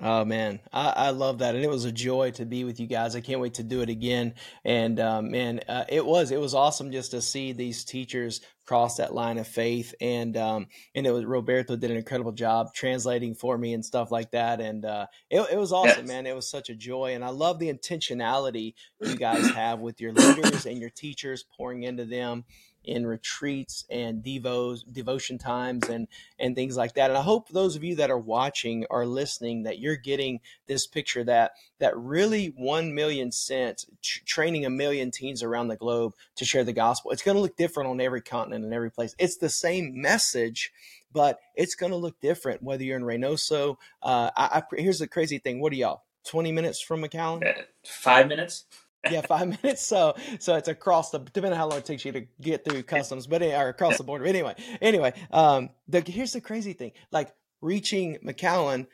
Oh 0.00 0.24
man, 0.24 0.60
I, 0.72 0.90
I, 0.90 1.10
love 1.10 1.38
that, 1.38 1.56
and 1.56 1.64
it 1.64 1.70
was 1.70 1.84
a 1.84 1.90
joy 1.90 2.30
to 2.32 2.46
be 2.46 2.62
with 2.62 2.78
you 2.78 2.86
guys. 2.86 3.16
I 3.16 3.20
can't 3.20 3.40
wait 3.40 3.54
to 3.54 3.64
do 3.64 3.80
it 3.80 3.88
again. 3.88 4.34
And 4.64 5.00
um, 5.00 5.32
man, 5.32 5.60
uh, 5.68 5.84
it 5.88 6.06
was 6.06 6.30
it 6.30 6.38
was 6.38 6.54
awesome 6.54 6.92
just 6.92 7.10
to 7.10 7.20
see 7.20 7.52
these 7.52 7.84
teachers 7.84 8.40
cross 8.64 8.98
that 8.98 9.12
line 9.12 9.38
of 9.38 9.48
faith, 9.48 9.94
and 10.00 10.36
um, 10.36 10.68
and 10.94 11.04
it 11.04 11.10
was 11.10 11.24
Roberto 11.24 11.74
did 11.74 11.90
an 11.90 11.96
incredible 11.96 12.30
job 12.30 12.72
translating 12.74 13.34
for 13.34 13.58
me 13.58 13.74
and 13.74 13.84
stuff 13.84 14.12
like 14.12 14.30
that. 14.30 14.60
And 14.60 14.84
uh, 14.84 15.06
it, 15.30 15.40
it 15.52 15.58
was 15.58 15.72
awesome, 15.72 16.06
yes. 16.06 16.08
man. 16.08 16.26
It 16.26 16.36
was 16.36 16.48
such 16.48 16.70
a 16.70 16.76
joy, 16.76 17.14
and 17.14 17.24
I 17.24 17.30
love 17.30 17.58
the 17.58 17.72
intentionality 17.72 18.74
you 19.00 19.16
guys 19.16 19.50
have 19.50 19.80
with 19.80 20.00
your 20.00 20.12
leaders 20.12 20.64
and 20.64 20.78
your 20.78 20.90
teachers 20.90 21.44
pouring 21.56 21.82
into 21.82 22.04
them 22.04 22.44
in 22.88 23.06
retreats 23.06 23.84
and 23.90 24.22
devos 24.22 24.80
devotion 24.92 25.38
times 25.38 25.88
and 25.88 26.08
and 26.38 26.54
things 26.54 26.76
like 26.76 26.94
that 26.94 27.10
and 27.10 27.18
i 27.18 27.22
hope 27.22 27.48
those 27.50 27.76
of 27.76 27.84
you 27.84 27.94
that 27.94 28.10
are 28.10 28.18
watching 28.18 28.86
are 28.90 29.06
listening 29.06 29.62
that 29.62 29.78
you're 29.78 29.96
getting 29.96 30.40
this 30.66 30.86
picture 30.86 31.22
that 31.22 31.52
that 31.78 31.96
really 31.96 32.46
1 32.56 32.94
million 32.94 33.30
cents 33.30 33.86
tr- 34.02 34.20
training 34.24 34.64
a 34.64 34.70
million 34.70 35.10
teens 35.10 35.42
around 35.42 35.68
the 35.68 35.76
globe 35.76 36.14
to 36.36 36.44
share 36.44 36.64
the 36.64 36.72
gospel 36.72 37.10
it's 37.10 37.22
going 37.22 37.36
to 37.36 37.42
look 37.42 37.56
different 37.56 37.88
on 37.88 38.00
every 38.00 38.22
continent 38.22 38.64
and 38.64 38.74
every 38.74 38.90
place 38.90 39.14
it's 39.18 39.36
the 39.36 39.50
same 39.50 40.00
message 40.00 40.72
but 41.12 41.38
it's 41.54 41.74
going 41.74 41.90
to 41.90 41.96
look 41.96 42.20
different 42.20 42.62
whether 42.62 42.84
you're 42.84 42.96
in 42.96 43.02
Reynosa. 43.02 43.76
Uh, 44.02 44.30
I, 44.36 44.62
I, 44.62 44.62
here's 44.76 44.98
the 44.98 45.08
crazy 45.08 45.38
thing. 45.38 45.60
What 45.60 45.72
are 45.72 45.76
y'all? 45.76 46.02
20 46.26 46.52
minutes 46.52 46.80
from 46.80 47.02
McAllen? 47.02 47.46
Uh, 47.46 47.62
five 47.84 48.28
minutes 48.28 48.66
yeah, 49.10 49.20
five 49.20 49.48
minutes. 49.62 49.82
So 49.82 50.16
so 50.40 50.56
it's 50.56 50.68
across 50.68 51.10
the 51.10 51.18
depending 51.18 51.52
on 51.52 51.58
how 51.58 51.68
long 51.68 51.78
it 51.78 51.84
takes 51.84 52.04
you 52.04 52.12
to 52.12 52.26
get 52.40 52.64
through 52.64 52.82
customs, 52.82 53.26
but 53.26 53.42
or 53.42 53.68
across 53.68 53.96
the 53.98 54.04
border. 54.04 54.24
Anyway, 54.26 54.54
anyway, 54.80 55.12
um, 55.30 55.70
the 55.86 56.00
here's 56.00 56.32
the 56.32 56.40
crazy 56.40 56.72
thing. 56.72 56.92
Like 57.12 57.32
reaching 57.60 58.18
McAllen 58.24 58.86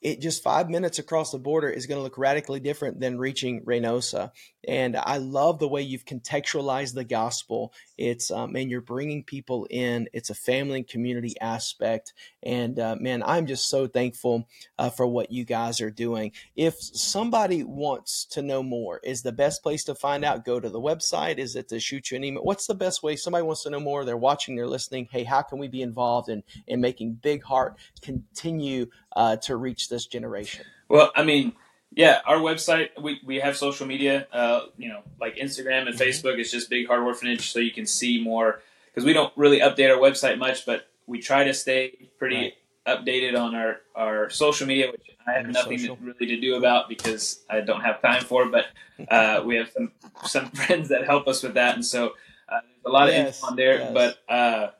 it 0.00 0.20
just 0.20 0.42
five 0.42 0.70
minutes 0.70 0.98
across 0.98 1.30
the 1.30 1.38
border 1.38 1.68
is 1.68 1.86
going 1.86 1.98
to 1.98 2.02
look 2.02 2.16
radically 2.16 2.60
different 2.60 3.00
than 3.00 3.18
reaching 3.18 3.62
Reynosa. 3.64 4.32
And 4.66 4.96
I 4.96 5.18
love 5.18 5.58
the 5.58 5.68
way 5.68 5.82
you've 5.82 6.06
contextualized 6.06 6.94
the 6.94 7.04
gospel. 7.04 7.74
It's, 8.00 8.30
um, 8.30 8.56
and 8.56 8.70
you're 8.70 8.80
bringing 8.80 9.22
people 9.22 9.66
in. 9.68 10.08
It's 10.14 10.30
a 10.30 10.34
family 10.34 10.78
and 10.78 10.88
community 10.88 11.34
aspect. 11.40 12.14
And 12.42 12.78
uh, 12.78 12.96
man, 12.98 13.22
I'm 13.22 13.46
just 13.46 13.68
so 13.68 13.86
thankful 13.86 14.48
uh, 14.78 14.88
for 14.88 15.06
what 15.06 15.30
you 15.30 15.44
guys 15.44 15.82
are 15.82 15.90
doing. 15.90 16.32
If 16.56 16.80
somebody 16.80 17.62
wants 17.62 18.24
to 18.30 18.40
know 18.40 18.62
more, 18.62 19.00
is 19.04 19.20
the 19.20 19.32
best 19.32 19.62
place 19.62 19.84
to 19.84 19.94
find 19.94 20.24
out? 20.24 20.46
Go 20.46 20.58
to 20.58 20.70
the 20.70 20.80
website. 20.80 21.36
Is 21.36 21.56
it 21.56 21.68
to 21.68 21.78
shoot 21.78 22.10
you 22.10 22.16
an 22.16 22.24
email? 22.24 22.42
What's 22.42 22.66
the 22.66 22.74
best 22.74 23.02
way? 23.02 23.16
Somebody 23.16 23.42
wants 23.42 23.64
to 23.64 23.70
know 23.70 23.80
more. 23.80 24.06
They're 24.06 24.16
watching, 24.16 24.56
they're 24.56 24.66
listening. 24.66 25.06
Hey, 25.10 25.24
how 25.24 25.42
can 25.42 25.58
we 25.58 25.68
be 25.68 25.82
involved 25.82 26.30
in, 26.30 26.42
in 26.66 26.80
making 26.80 27.14
Big 27.14 27.42
Heart 27.42 27.76
continue 28.00 28.86
uh, 29.14 29.36
to 29.36 29.56
reach 29.56 29.90
this 29.90 30.06
generation? 30.06 30.64
Well, 30.88 31.12
I 31.14 31.22
mean, 31.22 31.52
yeah, 31.92 32.20
our 32.24 32.36
website, 32.36 32.90
we, 33.00 33.20
we 33.24 33.36
have 33.40 33.56
social 33.56 33.86
media, 33.86 34.26
uh, 34.32 34.66
you 34.76 34.88
know, 34.88 35.02
like 35.20 35.36
Instagram 35.36 35.86
and 35.86 35.96
mm-hmm. 35.96 36.02
Facebook. 36.02 36.38
It's 36.38 36.50
just 36.50 36.70
Big 36.70 36.86
Heart 36.86 37.02
Orphanage, 37.02 37.50
so 37.50 37.58
you 37.58 37.72
can 37.72 37.86
see 37.86 38.22
more. 38.22 38.62
Because 38.86 39.04
we 39.04 39.12
don't 39.12 39.32
really 39.36 39.60
update 39.60 39.90
our 39.90 40.00
website 40.00 40.38
much, 40.38 40.66
but 40.66 40.88
we 41.06 41.20
try 41.20 41.44
to 41.44 41.54
stay 41.54 42.08
pretty 42.18 42.54
right. 42.86 43.04
updated 43.04 43.38
on 43.38 43.54
our, 43.54 43.80
our 43.94 44.30
social 44.30 44.66
media, 44.66 44.90
which 44.90 45.10
I 45.26 45.32
have 45.32 45.46
nothing 45.48 45.78
to, 45.78 45.96
really 46.00 46.26
to 46.26 46.40
do 46.40 46.56
about 46.56 46.88
because 46.88 47.40
I 47.48 47.60
don't 47.60 47.80
have 47.80 48.00
time 48.02 48.22
for. 48.24 48.46
But 48.46 48.66
uh, 49.08 49.42
we 49.46 49.56
have 49.56 49.70
some 49.70 49.92
some 50.24 50.50
friends 50.50 50.88
that 50.88 51.04
help 51.04 51.28
us 51.28 51.42
with 51.42 51.54
that, 51.54 51.74
and 51.74 51.84
so 51.84 52.08
uh, 52.48 52.60
there's 52.62 52.84
a 52.84 52.88
lot 52.88 53.08
of 53.08 53.14
info 53.14 53.46
on 53.48 53.56
there. 53.56 53.78
Yes. 53.78 53.92
But 53.92 54.32
uh, 54.32 54.70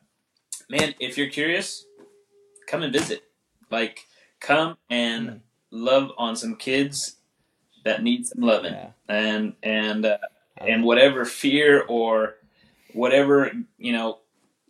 man, 0.69 0.95
if 0.99 1.19
you're 1.19 1.31
curious, 1.31 1.85
come 2.67 2.83
and 2.83 2.93
visit. 2.93 3.23
Like 3.71 4.07
come 4.41 4.77
and 4.89 5.29
mm. 5.29 5.41
Love 5.71 6.13
on 6.19 6.37
some 6.37 6.57
kids 6.57 7.17
that 7.85 8.03
need 8.03 8.27
some 8.27 8.43
loving, 8.43 8.73
yeah. 8.73 8.91
and 9.09 9.55
and 9.63 10.05
uh, 10.05 10.19
and 10.59 10.85
whatever 10.85 11.25
fear 11.25 11.83
or 11.89 12.37
whatever 12.93 13.53
you 13.79 13.93
know 13.93 14.19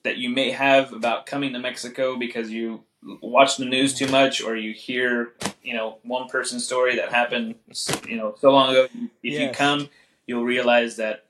that 0.03 0.17
you 0.17 0.31
may 0.31 0.51
have 0.51 0.93
about 0.93 1.27
coming 1.27 1.53
to 1.53 1.59
Mexico 1.59 2.17
because 2.17 2.51
you 2.51 2.85
watch 3.21 3.57
the 3.57 3.65
news 3.65 3.95
too 3.95 4.09
much 4.09 4.43
or 4.43 4.57
you 4.57 4.73
hear 4.73 5.33
you 5.63 5.75
know 5.75 5.99
one 6.03 6.29
person's 6.29 6.65
story 6.65 6.97
that 6.97 7.11
happened 7.11 7.55
you 8.07 8.17
know 8.17 8.35
so 8.39 8.51
long 8.51 8.71
ago. 8.71 8.85
If 9.23 9.33
yes. 9.35 9.41
you 9.41 9.51
come, 9.51 9.89
you'll 10.27 10.45
realize 10.45 10.97
that 10.97 11.27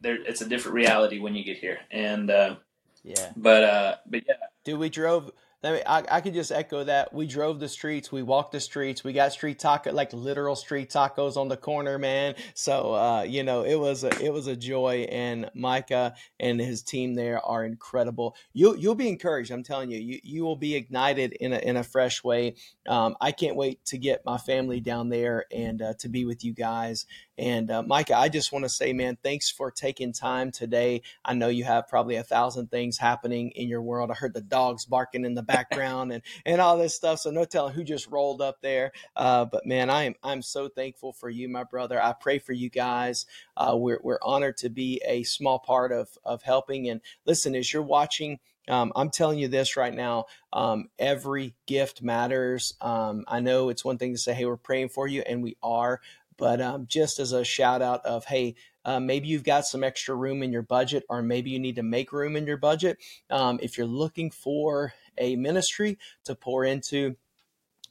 there 0.00 0.16
it's 0.16 0.40
a 0.40 0.48
different 0.48 0.74
reality 0.74 1.18
when 1.18 1.34
you 1.34 1.44
get 1.44 1.58
here, 1.58 1.80
and 1.90 2.30
uh, 2.30 2.56
yeah. 3.02 3.32
But 3.36 3.64
uh, 3.64 3.96
but 4.06 4.24
yeah, 4.26 4.34
dude, 4.64 4.78
we 4.78 4.88
drove 4.88 5.32
I, 5.64 5.72
mean, 5.72 5.82
I, 5.86 6.04
I 6.10 6.20
could 6.20 6.34
just 6.34 6.52
echo 6.52 6.84
that. 6.84 7.12
We 7.12 7.26
drove 7.26 7.58
the 7.58 7.68
streets, 7.68 8.12
we 8.12 8.22
walked 8.22 8.52
the 8.52 8.60
streets, 8.60 9.02
we 9.02 9.12
got 9.12 9.32
street 9.32 9.58
taco, 9.58 9.92
like 9.92 10.12
literal 10.12 10.54
street 10.54 10.88
tacos 10.88 11.36
on 11.36 11.48
the 11.48 11.56
corner, 11.56 11.98
man. 11.98 12.36
So, 12.54 12.94
uh, 12.94 13.22
you 13.22 13.42
know, 13.42 13.62
it 13.62 13.74
was 13.74 14.04
a, 14.04 14.24
it 14.24 14.32
was 14.32 14.46
a 14.46 14.54
joy. 14.54 15.06
And 15.10 15.50
Micah 15.54 16.14
and 16.38 16.60
his 16.60 16.82
team 16.82 17.14
there 17.14 17.44
are 17.44 17.64
incredible. 17.64 18.36
You 18.52 18.76
you'll 18.76 18.94
be 18.94 19.08
encouraged. 19.08 19.50
I'm 19.50 19.64
telling 19.64 19.90
you, 19.90 19.98
you 19.98 20.20
you 20.22 20.44
will 20.44 20.56
be 20.56 20.76
ignited 20.76 21.32
in 21.32 21.52
a 21.52 21.58
in 21.58 21.76
a 21.76 21.82
fresh 21.82 22.22
way. 22.22 22.54
Um, 22.88 23.16
I 23.20 23.32
can't 23.32 23.56
wait 23.56 23.84
to 23.86 23.98
get 23.98 24.24
my 24.24 24.38
family 24.38 24.80
down 24.80 25.08
there 25.08 25.46
and 25.50 25.82
uh, 25.82 25.94
to 25.98 26.08
be 26.08 26.24
with 26.24 26.44
you 26.44 26.52
guys 26.52 27.06
and 27.38 27.70
uh, 27.70 27.82
Micah, 27.84 28.16
I 28.16 28.28
just 28.28 28.52
want 28.52 28.64
to 28.64 28.68
say, 28.68 28.92
man, 28.92 29.16
thanks 29.22 29.48
for 29.50 29.70
taking 29.70 30.12
time 30.12 30.50
today. 30.50 31.02
I 31.24 31.34
know 31.34 31.48
you 31.48 31.62
have 31.64 31.86
probably 31.86 32.16
a 32.16 32.24
thousand 32.24 32.70
things 32.70 32.98
happening 32.98 33.52
in 33.52 33.68
your 33.68 33.80
world. 33.80 34.10
I 34.10 34.14
heard 34.14 34.34
the 34.34 34.40
dogs 34.40 34.84
barking 34.84 35.24
in 35.24 35.34
the 35.34 35.42
background 35.42 36.12
and, 36.12 36.22
and 36.44 36.60
all 36.60 36.76
this 36.76 36.96
stuff. 36.96 37.20
So 37.20 37.30
no 37.30 37.44
telling 37.44 37.74
who 37.74 37.84
just 37.84 38.08
rolled 38.08 38.42
up 38.42 38.60
there. 38.60 38.90
Uh, 39.14 39.44
but 39.44 39.64
man, 39.64 39.88
I 39.88 40.04
am 40.04 40.14
I'm 40.22 40.42
so 40.42 40.68
thankful 40.68 41.12
for 41.12 41.30
you, 41.30 41.48
my 41.48 41.64
brother. 41.64 42.02
I 42.02 42.12
pray 42.12 42.40
for 42.40 42.52
you 42.52 42.70
guys. 42.70 43.26
Uh, 43.56 43.74
we're 43.76 44.00
we're 44.02 44.18
honored 44.22 44.56
to 44.58 44.68
be 44.68 45.00
a 45.06 45.22
small 45.22 45.60
part 45.60 45.92
of 45.92 46.08
of 46.24 46.42
helping. 46.42 46.88
And 46.88 47.00
listen, 47.24 47.54
as 47.54 47.72
you're 47.72 47.82
watching. 47.82 48.40
Um, 48.68 48.92
I'm 48.94 49.08
telling 49.08 49.38
you 49.38 49.48
this 49.48 49.78
right 49.78 49.94
now. 49.94 50.26
Um, 50.52 50.90
every 50.98 51.54
gift 51.64 52.02
matters. 52.02 52.74
Um, 52.82 53.24
I 53.26 53.40
know 53.40 53.70
it's 53.70 53.82
one 53.82 53.96
thing 53.96 54.12
to 54.12 54.18
say, 54.18 54.34
"Hey, 54.34 54.44
we're 54.44 54.58
praying 54.58 54.90
for 54.90 55.08
you," 55.08 55.22
and 55.22 55.42
we 55.42 55.56
are. 55.62 56.02
But 56.38 56.60
um, 56.60 56.86
just 56.88 57.18
as 57.18 57.32
a 57.32 57.44
shout 57.44 57.82
out 57.82 58.06
of, 58.06 58.24
hey, 58.24 58.54
uh, 58.84 59.00
maybe 59.00 59.28
you've 59.28 59.44
got 59.44 59.66
some 59.66 59.84
extra 59.84 60.14
room 60.14 60.42
in 60.42 60.52
your 60.52 60.62
budget, 60.62 61.04
or 61.10 61.20
maybe 61.20 61.50
you 61.50 61.58
need 61.58 61.76
to 61.76 61.82
make 61.82 62.12
room 62.12 62.36
in 62.36 62.46
your 62.46 62.56
budget. 62.56 62.96
Um, 63.28 63.58
if 63.60 63.76
you're 63.76 63.86
looking 63.86 64.30
for 64.30 64.94
a 65.18 65.36
ministry 65.36 65.98
to 66.24 66.34
pour 66.34 66.64
into, 66.64 67.16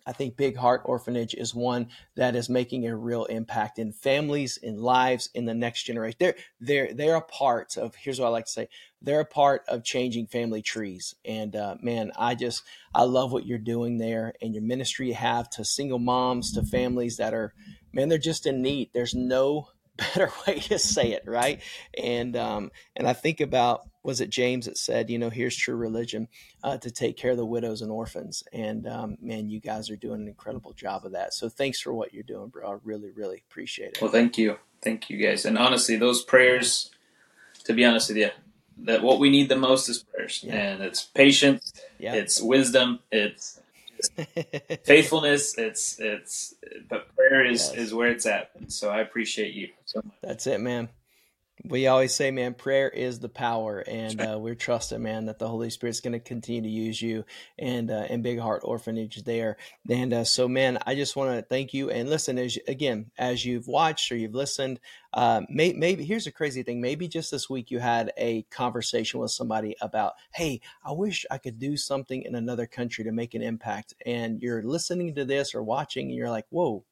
I 0.07 0.13
think 0.13 0.37
Big 0.37 0.55
Heart 0.55 0.83
Orphanage 0.85 1.33
is 1.33 1.53
one 1.53 1.89
that 2.15 2.33
is 2.33 2.47
making 2.47 2.87
a 2.87 2.95
real 2.95 3.25
impact 3.25 3.77
in 3.77 3.91
families, 3.91 4.55
in 4.55 4.77
lives, 4.77 5.29
in 5.35 5.43
the 5.43 5.53
next 5.53 5.83
generation. 5.83 6.15
They're 6.17 6.35
they're 6.61 6.93
they're 6.93 7.15
a 7.17 7.21
part 7.21 7.75
of. 7.75 7.93
Here's 7.93 8.17
what 8.17 8.27
I 8.27 8.29
like 8.29 8.45
to 8.45 8.51
say: 8.51 8.69
they're 9.01 9.19
a 9.19 9.25
part 9.25 9.63
of 9.67 9.83
changing 9.83 10.27
family 10.27 10.61
trees. 10.61 11.13
And 11.25 11.55
uh, 11.57 11.75
man, 11.81 12.13
I 12.17 12.35
just 12.35 12.63
I 12.95 13.03
love 13.03 13.33
what 13.33 13.45
you're 13.45 13.57
doing 13.57 13.97
there 13.97 14.33
and 14.41 14.53
your 14.53 14.63
ministry 14.63 15.09
you 15.09 15.13
have 15.15 15.49
to 15.51 15.65
single 15.65 15.99
moms, 15.99 16.53
to 16.53 16.63
families 16.63 17.17
that 17.17 17.33
are 17.33 17.53
man, 17.97 18.07
they're 18.07 18.17
just 18.17 18.45
in 18.45 18.61
need. 18.61 18.91
There's 18.93 19.15
no 19.15 19.69
better 19.97 20.31
way 20.45 20.59
to 20.59 20.79
say 20.79 21.11
it, 21.11 21.23
right? 21.25 21.59
And 22.01 22.37
um, 22.37 22.71
and 22.95 23.07
I 23.07 23.13
think 23.13 23.41
about 23.41 23.81
was 24.03 24.21
it 24.21 24.29
James 24.29 24.67
that 24.67 24.77
said, 24.77 25.09
you 25.09 25.17
know, 25.17 25.29
here's 25.29 25.57
true 25.57 25.75
religion 25.75 26.29
uh, 26.63 26.77
to 26.77 26.89
take 26.89 27.17
care 27.17 27.31
of 27.31 27.37
the 27.37 27.45
widows 27.45 27.81
and 27.81 27.91
orphans. 27.91 28.41
And 28.53 28.87
um, 28.87 29.17
man, 29.19 29.49
you 29.49 29.59
guys 29.59 29.89
are 29.89 29.97
doing 29.97 30.21
an 30.21 30.27
incredible 30.29 30.71
job 30.71 31.05
of 31.05 31.11
that. 31.11 31.33
So 31.33 31.49
thanks 31.49 31.81
for 31.81 31.91
what 31.91 32.13
you're 32.13 32.23
doing, 32.23 32.47
bro. 32.47 32.71
I 32.71 32.77
really, 32.85 33.09
really 33.09 33.43
appreciate 33.49 33.95
it. 33.95 34.01
Well, 34.01 34.11
thank 34.11 34.37
you, 34.37 34.59
thank 34.81 35.09
you 35.09 35.17
guys. 35.17 35.43
And 35.43 35.57
honestly, 35.57 35.97
those 35.97 36.23
prayers, 36.23 36.89
to 37.65 37.73
be 37.73 37.83
honest 37.83 38.07
with 38.07 38.17
you, 38.17 38.29
that 38.83 39.01
what 39.01 39.19
we 39.19 39.29
need 39.29 39.49
the 39.49 39.57
most 39.57 39.89
is 39.89 40.03
prayers, 40.03 40.41
yeah. 40.45 40.55
and 40.55 40.83
it's 40.83 41.03
patience, 41.03 41.73
yeah. 41.97 42.13
it's 42.13 42.39
wisdom, 42.39 42.99
it's 43.11 43.59
faithfulness. 44.83 45.57
It's 45.57 45.99
it's 45.99 46.55
but 46.89 47.15
prayer 47.15 47.45
is 47.45 47.69
yes. 47.69 47.75
is 47.75 47.93
where 47.93 48.09
it's 48.09 48.25
at. 48.25 48.51
And 48.55 48.71
so 48.71 48.89
I 48.89 48.99
appreciate 48.99 49.53
you 49.53 49.69
so 49.85 50.01
much. 50.03 50.15
That's 50.21 50.47
it, 50.47 50.59
man 50.59 50.89
we 51.69 51.87
always 51.87 52.13
say, 52.13 52.31
man, 52.31 52.53
prayer 52.53 52.89
is 52.89 53.19
the 53.19 53.29
power, 53.29 53.79
and 53.79 54.21
uh, 54.21 54.37
we're 54.39 54.55
trusting, 54.55 55.01
man, 55.01 55.25
that 55.25 55.39
the 55.39 55.47
Holy 55.47 55.69
Spirit's 55.69 55.99
going 55.99 56.13
to 56.13 56.19
continue 56.19 56.61
to 56.61 56.69
use 56.69 57.01
you 57.01 57.25
and 57.57 57.91
uh, 57.91 58.05
and 58.09 58.23
Big 58.23 58.39
Heart 58.39 58.61
Orphanage 58.63 59.23
there. 59.23 59.57
And 59.89 60.13
uh, 60.13 60.23
so, 60.23 60.47
man, 60.47 60.77
I 60.85 60.95
just 60.95 61.15
want 61.15 61.35
to 61.35 61.41
thank 61.41 61.73
you. 61.73 61.89
And 61.89 62.09
listen, 62.09 62.37
as 62.37 62.57
again, 62.67 63.11
as 63.17 63.45
you've 63.45 63.67
watched 63.67 64.11
or 64.11 64.15
you've 64.15 64.35
listened, 64.35 64.79
uh, 65.13 65.41
may, 65.49 65.73
maybe 65.73 66.05
here's 66.05 66.27
a 66.27 66.31
crazy 66.31 66.63
thing. 66.63 66.81
Maybe 66.81 67.07
just 67.07 67.31
this 67.31 67.49
week 67.49 67.71
you 67.71 67.79
had 67.79 68.11
a 68.17 68.43
conversation 68.43 69.19
with 69.19 69.31
somebody 69.31 69.75
about, 69.81 70.13
hey, 70.33 70.61
I 70.85 70.91
wish 70.91 71.25
I 71.29 71.37
could 71.37 71.59
do 71.59 71.77
something 71.77 72.21
in 72.21 72.35
another 72.35 72.67
country 72.67 73.03
to 73.03 73.11
make 73.11 73.33
an 73.33 73.41
impact. 73.41 73.93
And 74.05 74.41
you're 74.41 74.63
listening 74.63 75.15
to 75.15 75.25
this 75.25 75.53
or 75.53 75.63
watching, 75.63 76.07
and 76.07 76.15
you're 76.15 76.29
like, 76.29 76.45
whoa 76.49 76.85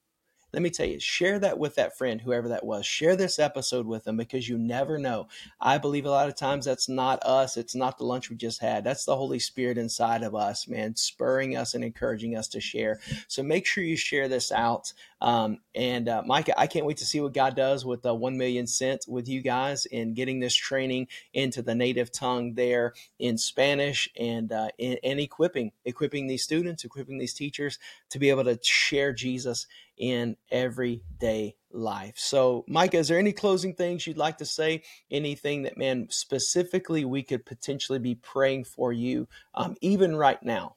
let 0.55 0.61
me 0.61 0.69
tell 0.69 0.85
you, 0.85 1.01
share 1.01 1.37
that 1.39 1.59
with 1.59 1.75
that 1.75 1.97
friend, 1.97 2.21
whoever 2.21 2.47
that 2.47 2.65
was. 2.65 2.85
Share 2.85 3.17
this 3.17 3.39
episode 3.39 3.85
with 3.85 4.05
them 4.05 4.15
because 4.15 4.47
you 4.47 4.57
never 4.57 4.97
know. 4.97 5.27
I 5.59 5.77
believe 5.77 6.05
a 6.05 6.09
lot 6.09 6.29
of 6.29 6.35
times 6.37 6.63
that's 6.63 6.87
not 6.87 7.21
us. 7.23 7.57
It's 7.57 7.75
not 7.75 7.97
the 7.97 8.05
lunch 8.05 8.29
we 8.29 8.37
just 8.37 8.61
had. 8.61 8.85
That's 8.85 9.03
the 9.03 9.17
Holy 9.17 9.37
Spirit 9.37 9.77
inside 9.77 10.23
of 10.23 10.33
us, 10.33 10.65
man, 10.65 10.95
spurring 10.95 11.57
us 11.57 11.73
and 11.73 11.83
encouraging 11.83 12.37
us 12.37 12.47
to 12.47 12.61
share. 12.61 13.01
So 13.27 13.43
make 13.43 13.65
sure 13.65 13.83
you 13.83 13.97
share 13.97 14.29
this 14.29 14.49
out. 14.49 14.93
Um, 15.19 15.59
and 15.73 16.07
uh, 16.07 16.23
Micah, 16.25 16.57
I 16.57 16.67
can't 16.67 16.85
wait 16.85 16.97
to 16.97 17.05
see 17.05 17.19
what 17.19 17.33
God 17.33 17.57
does 17.57 17.83
with 17.83 18.01
the 18.01 18.13
1 18.15 18.37
Million 18.37 18.65
Sent 18.65 19.03
with 19.09 19.27
you 19.27 19.41
guys 19.41 19.85
in 19.85 20.13
getting 20.13 20.39
this 20.39 20.55
training 20.55 21.09
into 21.33 21.63
the 21.63 21.75
native 21.75 22.13
tongue 22.13 22.53
there 22.53 22.93
in 23.19 23.37
Spanish 23.37 24.07
and, 24.17 24.53
uh, 24.53 24.69
in, 24.77 24.99
and 25.03 25.19
equipping, 25.19 25.73
equipping 25.83 26.27
these 26.27 26.43
students, 26.43 26.85
equipping 26.85 27.17
these 27.17 27.33
teachers 27.33 27.77
to 28.09 28.19
be 28.19 28.29
able 28.29 28.45
to 28.45 28.57
share 28.61 29.11
Jesus 29.11 29.67
in 29.97 30.37
everyday 30.51 31.55
life. 31.71 32.13
So, 32.17 32.65
Micah, 32.67 32.97
is 32.97 33.07
there 33.07 33.19
any 33.19 33.31
closing 33.31 33.73
things 33.73 34.05
you'd 34.07 34.17
like 34.17 34.37
to 34.37 34.45
say? 34.45 34.83
Anything 35.11 35.63
that, 35.63 35.77
man, 35.77 36.07
specifically 36.09 37.05
we 37.05 37.23
could 37.23 37.45
potentially 37.45 37.99
be 37.99 38.15
praying 38.15 38.65
for 38.65 38.93
you, 38.93 39.27
um, 39.53 39.75
even 39.81 40.15
right 40.15 40.41
now? 40.43 40.75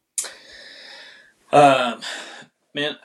Um, 1.52 2.00
man, 2.74 2.96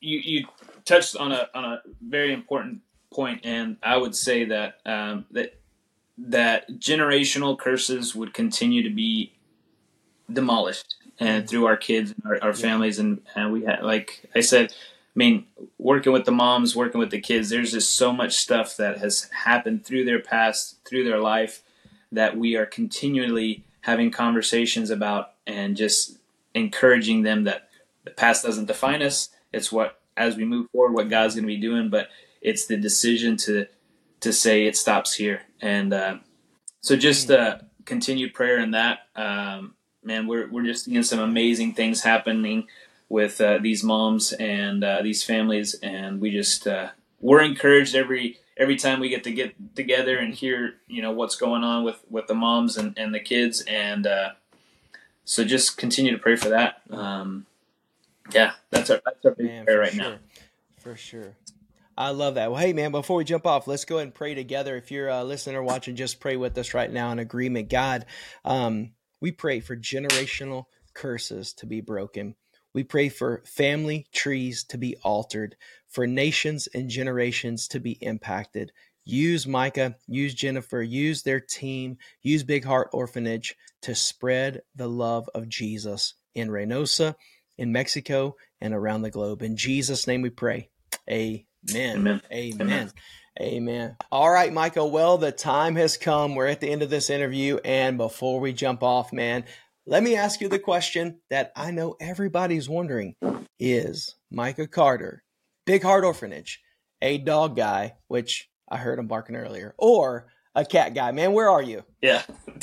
you 0.00 0.18
you 0.18 0.46
touched 0.84 1.16
on 1.16 1.32
a 1.32 1.48
on 1.54 1.64
a 1.64 1.82
very 2.06 2.32
important 2.32 2.80
point, 3.12 3.40
and 3.44 3.76
I 3.82 3.96
would 3.96 4.14
say 4.14 4.44
that 4.46 4.80
um, 4.84 5.24
that 5.30 5.58
that 6.18 6.70
generational 6.72 7.58
curses 7.58 8.14
would 8.14 8.34
continue 8.34 8.82
to 8.82 8.90
be 8.90 9.32
demolished 10.32 10.96
and 11.18 11.48
through 11.48 11.66
our 11.66 11.76
kids 11.76 12.12
and 12.12 12.22
our, 12.24 12.48
our 12.48 12.54
families 12.54 12.98
and, 12.98 13.20
and 13.34 13.52
we 13.52 13.64
had 13.64 13.82
like 13.82 14.28
I 14.34 14.40
said 14.40 14.72
I 15.14 15.18
mean, 15.18 15.46
working 15.78 16.12
with 16.12 16.24
the 16.24 16.32
moms, 16.32 16.74
working 16.74 16.98
with 16.98 17.10
the 17.10 17.20
kids, 17.20 17.48
there's 17.48 17.70
just 17.70 17.94
so 17.94 18.12
much 18.12 18.34
stuff 18.34 18.76
that 18.78 18.98
has 18.98 19.30
happened 19.44 19.86
through 19.86 20.04
their 20.04 20.20
past, 20.20 20.78
through 20.84 21.04
their 21.04 21.20
life, 21.20 21.62
that 22.10 22.36
we 22.36 22.56
are 22.56 22.66
continually 22.66 23.64
having 23.82 24.10
conversations 24.10 24.90
about 24.90 25.34
and 25.46 25.76
just 25.76 26.18
encouraging 26.54 27.22
them 27.22 27.44
that 27.44 27.68
the 28.04 28.10
past 28.10 28.44
doesn't 28.44 28.66
define 28.66 29.02
us. 29.02 29.28
It's 29.52 29.70
what 29.70 30.00
as 30.16 30.36
we 30.36 30.44
move 30.44 30.68
forward, 30.70 30.94
what 30.94 31.08
God's 31.08 31.34
going 31.34 31.44
to 31.44 31.54
be 31.54 31.60
doing, 31.60 31.90
but 31.90 32.08
it's 32.40 32.66
the 32.66 32.76
decision 32.76 33.36
to 33.38 33.66
to 34.20 34.32
say 34.32 34.66
it 34.66 34.76
stops 34.76 35.14
here. 35.14 35.42
And 35.60 35.92
uh, 35.92 36.16
so 36.80 36.96
just 36.96 37.30
uh, 37.30 37.58
continued 37.84 38.32
prayer 38.32 38.58
in 38.58 38.70
that. 38.72 39.00
Um, 39.14 39.74
man, 40.02 40.26
we're 40.26 40.48
we're 40.50 40.64
just 40.64 40.86
seeing 40.86 41.02
some 41.02 41.20
amazing 41.20 41.74
things 41.74 42.02
happening 42.02 42.66
with 43.08 43.40
uh, 43.40 43.58
these 43.58 43.84
moms 43.84 44.32
and 44.32 44.82
uh, 44.82 45.02
these 45.02 45.22
families, 45.22 45.74
and 45.82 46.20
we 46.20 46.30
just 46.30 46.66
uh, 46.66 46.90
we're 47.20 47.42
encouraged 47.42 47.94
every 47.94 48.38
every 48.56 48.76
time 48.76 49.00
we 49.00 49.08
get 49.08 49.24
to 49.24 49.32
get 49.32 49.54
together 49.74 50.18
and 50.18 50.34
hear 50.34 50.74
you 50.86 51.02
know 51.02 51.12
what's 51.12 51.36
going 51.36 51.64
on 51.64 51.84
with 51.84 52.00
with 52.08 52.26
the 52.26 52.34
moms 52.34 52.76
and, 52.76 52.96
and 52.96 53.14
the 53.14 53.20
kids 53.20 53.62
and 53.66 54.06
uh, 54.06 54.30
so 55.24 55.44
just 55.44 55.76
continue 55.76 56.12
to 56.12 56.18
pray 56.18 56.36
for 56.36 56.50
that 56.50 56.82
um, 56.90 57.46
yeah 58.32 58.52
that's 58.70 58.90
our 58.90 59.00
that's 59.04 59.24
our 59.24 59.32
big 59.32 59.46
man, 59.46 59.64
prayer 59.64 59.78
right 59.78 59.92
sure. 59.92 60.04
now 60.04 60.16
for 60.78 60.96
sure 60.96 61.34
I 61.96 62.10
love 62.10 62.34
that. 62.34 62.50
Well, 62.50 62.60
hey, 62.60 62.72
man, 62.72 62.90
before 62.90 63.18
we 63.18 63.22
jump 63.22 63.46
off, 63.46 63.68
let's 63.68 63.84
go 63.84 63.98
ahead 63.98 64.08
and 64.08 64.14
pray 64.14 64.34
together. 64.34 64.74
If 64.74 64.90
you're 64.90 65.06
a 65.06 65.22
listener 65.22 65.62
watching, 65.62 65.94
just 65.94 66.18
pray 66.18 66.36
with 66.36 66.58
us 66.58 66.74
right 66.74 66.90
now 66.90 67.12
in 67.12 67.20
agreement. 67.20 67.70
God, 67.70 68.06
um, 68.44 68.90
we 69.20 69.30
pray 69.30 69.60
for 69.60 69.76
generational 69.76 70.64
curses 70.92 71.52
to 71.52 71.66
be 71.66 71.80
broken. 71.80 72.34
We 72.74 72.82
pray 72.82 73.08
for 73.08 73.42
family 73.46 74.06
trees 74.12 74.64
to 74.64 74.76
be 74.76 74.96
altered, 75.02 75.56
for 75.88 76.06
nations 76.06 76.68
and 76.74 76.90
generations 76.90 77.68
to 77.68 77.80
be 77.80 77.92
impacted. 78.00 78.72
Use 79.04 79.46
Micah, 79.46 79.96
use 80.06 80.34
Jennifer, 80.34 80.82
use 80.82 81.22
their 81.22 81.40
team, 81.40 81.98
use 82.22 82.42
Big 82.42 82.64
Heart 82.64 82.90
Orphanage 82.92 83.54
to 83.82 83.94
spread 83.94 84.62
the 84.74 84.88
love 84.88 85.28
of 85.34 85.48
Jesus 85.48 86.14
in 86.34 86.48
Reynosa, 86.48 87.14
in 87.56 87.70
Mexico, 87.70 88.34
and 88.60 88.74
around 88.74 89.02
the 89.02 89.10
globe. 89.10 89.42
In 89.42 89.56
Jesus' 89.56 90.06
name 90.06 90.22
we 90.22 90.30
pray. 90.30 90.70
Amen. 91.08 91.44
Amen. 91.74 92.20
Amen. 92.32 92.60
Amen. 92.60 92.92
Amen. 93.40 93.96
All 94.12 94.30
right, 94.30 94.52
Micah. 94.52 94.86
Well, 94.86 95.18
the 95.18 95.32
time 95.32 95.74
has 95.74 95.96
come. 95.96 96.34
We're 96.34 96.46
at 96.46 96.60
the 96.60 96.70
end 96.70 96.82
of 96.82 96.90
this 96.90 97.10
interview. 97.10 97.58
And 97.64 97.98
before 97.98 98.38
we 98.38 98.52
jump 98.52 98.82
off, 98.82 99.12
man, 99.12 99.44
let 99.86 100.02
me 100.02 100.16
ask 100.16 100.40
you 100.40 100.48
the 100.48 100.58
question 100.58 101.18
that 101.30 101.52
I 101.56 101.70
know 101.70 101.96
everybody's 102.00 102.68
wondering 102.68 103.16
Is 103.58 104.16
Micah 104.30 104.66
Carter, 104.66 105.22
Big 105.66 105.82
Heart 105.82 106.04
Orphanage, 106.04 106.62
a 107.02 107.18
dog 107.18 107.56
guy, 107.56 107.94
which 108.08 108.48
I 108.68 108.78
heard 108.78 108.98
him 108.98 109.06
barking 109.06 109.36
earlier, 109.36 109.74
or 109.76 110.28
a 110.54 110.64
cat 110.64 110.94
guy? 110.94 111.12
Man, 111.12 111.32
where 111.32 111.50
are 111.50 111.62
you? 111.62 111.84
Yeah, 112.00 112.22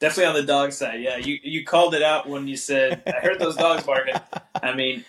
definitely 0.00 0.24
on 0.24 0.34
the 0.34 0.44
dog 0.44 0.72
side. 0.72 1.00
Yeah, 1.00 1.18
you, 1.18 1.38
you 1.42 1.64
called 1.64 1.94
it 1.94 2.02
out 2.02 2.28
when 2.28 2.48
you 2.48 2.56
said, 2.56 3.02
I 3.06 3.20
heard 3.20 3.38
those 3.38 3.56
dogs 3.56 3.82
barking. 3.86 4.14
I 4.62 4.74
mean, 4.74 5.04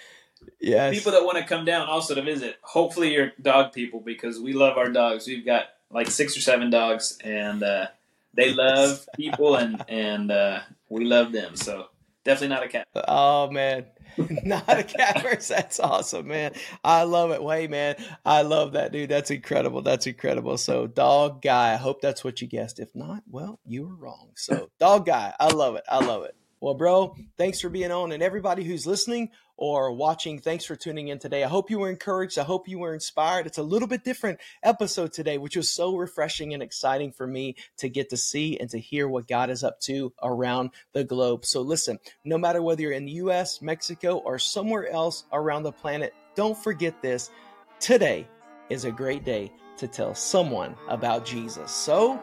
yes. 0.60 0.94
people 0.94 1.14
that 1.14 1.24
want 1.24 1.38
to 1.38 1.46
come 1.46 1.64
down 1.64 1.88
also 1.88 2.16
to 2.16 2.22
visit, 2.22 2.58
hopefully 2.64 3.14
you're 3.14 3.32
dog 3.42 3.72
people 3.72 4.02
because 4.02 4.40
we 4.42 4.52
love 4.52 4.78
our 4.78 4.90
dogs. 4.90 5.26
We've 5.26 5.46
got 5.46 5.68
like 5.90 6.08
six 6.08 6.36
or 6.36 6.42
seven 6.42 6.70
dogs, 6.70 7.18
and 7.24 7.64
uh, 7.64 7.88
they 8.34 8.54
love 8.54 9.08
people, 9.16 9.56
and, 9.56 9.82
and 9.88 10.32
uh, 10.32 10.60
we 10.96 11.06
love 11.06 11.32
them. 11.32 11.56
So 11.56 11.88
definitely 12.24 12.56
not 12.56 12.64
a 12.64 12.70
cat. 12.70 12.88
Oh 13.08 13.50
man. 13.52 13.86
not 14.46 14.80
a 14.80 14.84
cat 14.84 15.22
person. 15.22 15.58
That's 15.58 15.80
awesome, 15.80 16.28
man. 16.28 16.54
I 16.84 17.04
love 17.04 17.32
it. 17.32 17.44
Way, 17.44 17.68
man. 17.68 17.96
I 18.26 18.44
love 18.44 18.74
that, 18.74 18.92
dude. 18.92 19.10
That's 19.10 19.32
incredible. 19.32 19.82
That's 19.82 20.08
incredible. 20.08 20.58
So, 20.58 20.88
dog 20.88 21.42
guy. 21.42 21.74
I 21.74 21.76
hope 21.76 22.02
that's 22.02 22.24
what 22.24 22.42
you 22.42 22.48
guessed. 22.48 22.80
If 22.80 22.96
not, 22.96 23.24
well, 23.30 23.60
you 23.66 23.88
were 23.88 23.96
wrong. 23.96 24.32
So, 24.36 24.70
dog 24.80 25.06
guy. 25.06 25.34
I 25.40 25.50
love 25.50 25.76
it. 25.76 25.84
I 25.90 26.06
love 26.06 26.24
it. 26.24 26.36
Well, 26.66 26.74
bro, 26.74 27.16
thanks 27.38 27.62
for 27.62 27.70
being 27.70 27.92
on. 27.92 28.12
And 28.12 28.24
everybody 28.24 28.64
who's 28.64 28.88
listening 28.88 29.30
or 29.56 29.92
watching, 29.92 30.40
thanks 30.40 30.66
for 30.66 30.76
tuning 30.76 31.10
in 31.10 31.20
today. 31.20 31.44
I 31.44 31.48
hope 31.48 31.70
you 31.70 31.78
were 31.78 31.92
encouraged. 31.92 32.40
I 32.40 32.44
hope 32.44 32.68
you 32.68 32.80
were 32.80 32.96
inspired. 32.96 33.46
It's 33.46 33.60
a 33.60 33.64
little 33.64 33.88
bit 33.88 34.04
different 34.04 34.40
episode 34.64 35.14
today, 35.14 35.38
which 35.38 35.56
was 35.56 35.72
so 35.72 35.96
refreshing 35.96 36.56
and 36.56 36.64
exciting 36.64 37.12
for 37.12 37.28
me 37.28 37.56
to 37.78 37.88
get 37.88 38.10
to 38.10 38.18
see 38.18 38.58
and 38.58 38.68
to 38.72 38.80
hear 38.80 39.08
what 39.08 39.28
God 39.28 39.52
is 39.52 39.64
up 39.64 39.80
to 39.82 40.12
around 40.24 40.72
the 40.94 41.04
globe. 41.04 41.46
So, 41.46 41.62
listen, 41.62 42.00
no 42.24 42.40
matter 42.40 42.64
whether 42.64 42.82
you're 42.82 42.94
in 42.94 43.06
the 43.06 43.12
US, 43.12 43.62
Mexico, 43.62 44.18
or 44.18 44.40
somewhere 44.40 44.90
else 44.90 45.26
around 45.32 45.62
the 45.62 45.72
planet, 45.72 46.16
don't 46.34 46.58
forget 46.58 47.00
this. 47.00 47.30
Today 47.80 48.28
is 48.72 48.86
a 48.86 48.92
great 48.92 49.24
day 49.24 49.52
to 49.78 49.88
tell 49.88 50.16
someone 50.16 50.74
about 50.90 51.28
Jesus. 51.28 51.70
So, 51.70 52.20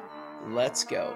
let's 0.48 0.82
go. 0.82 1.14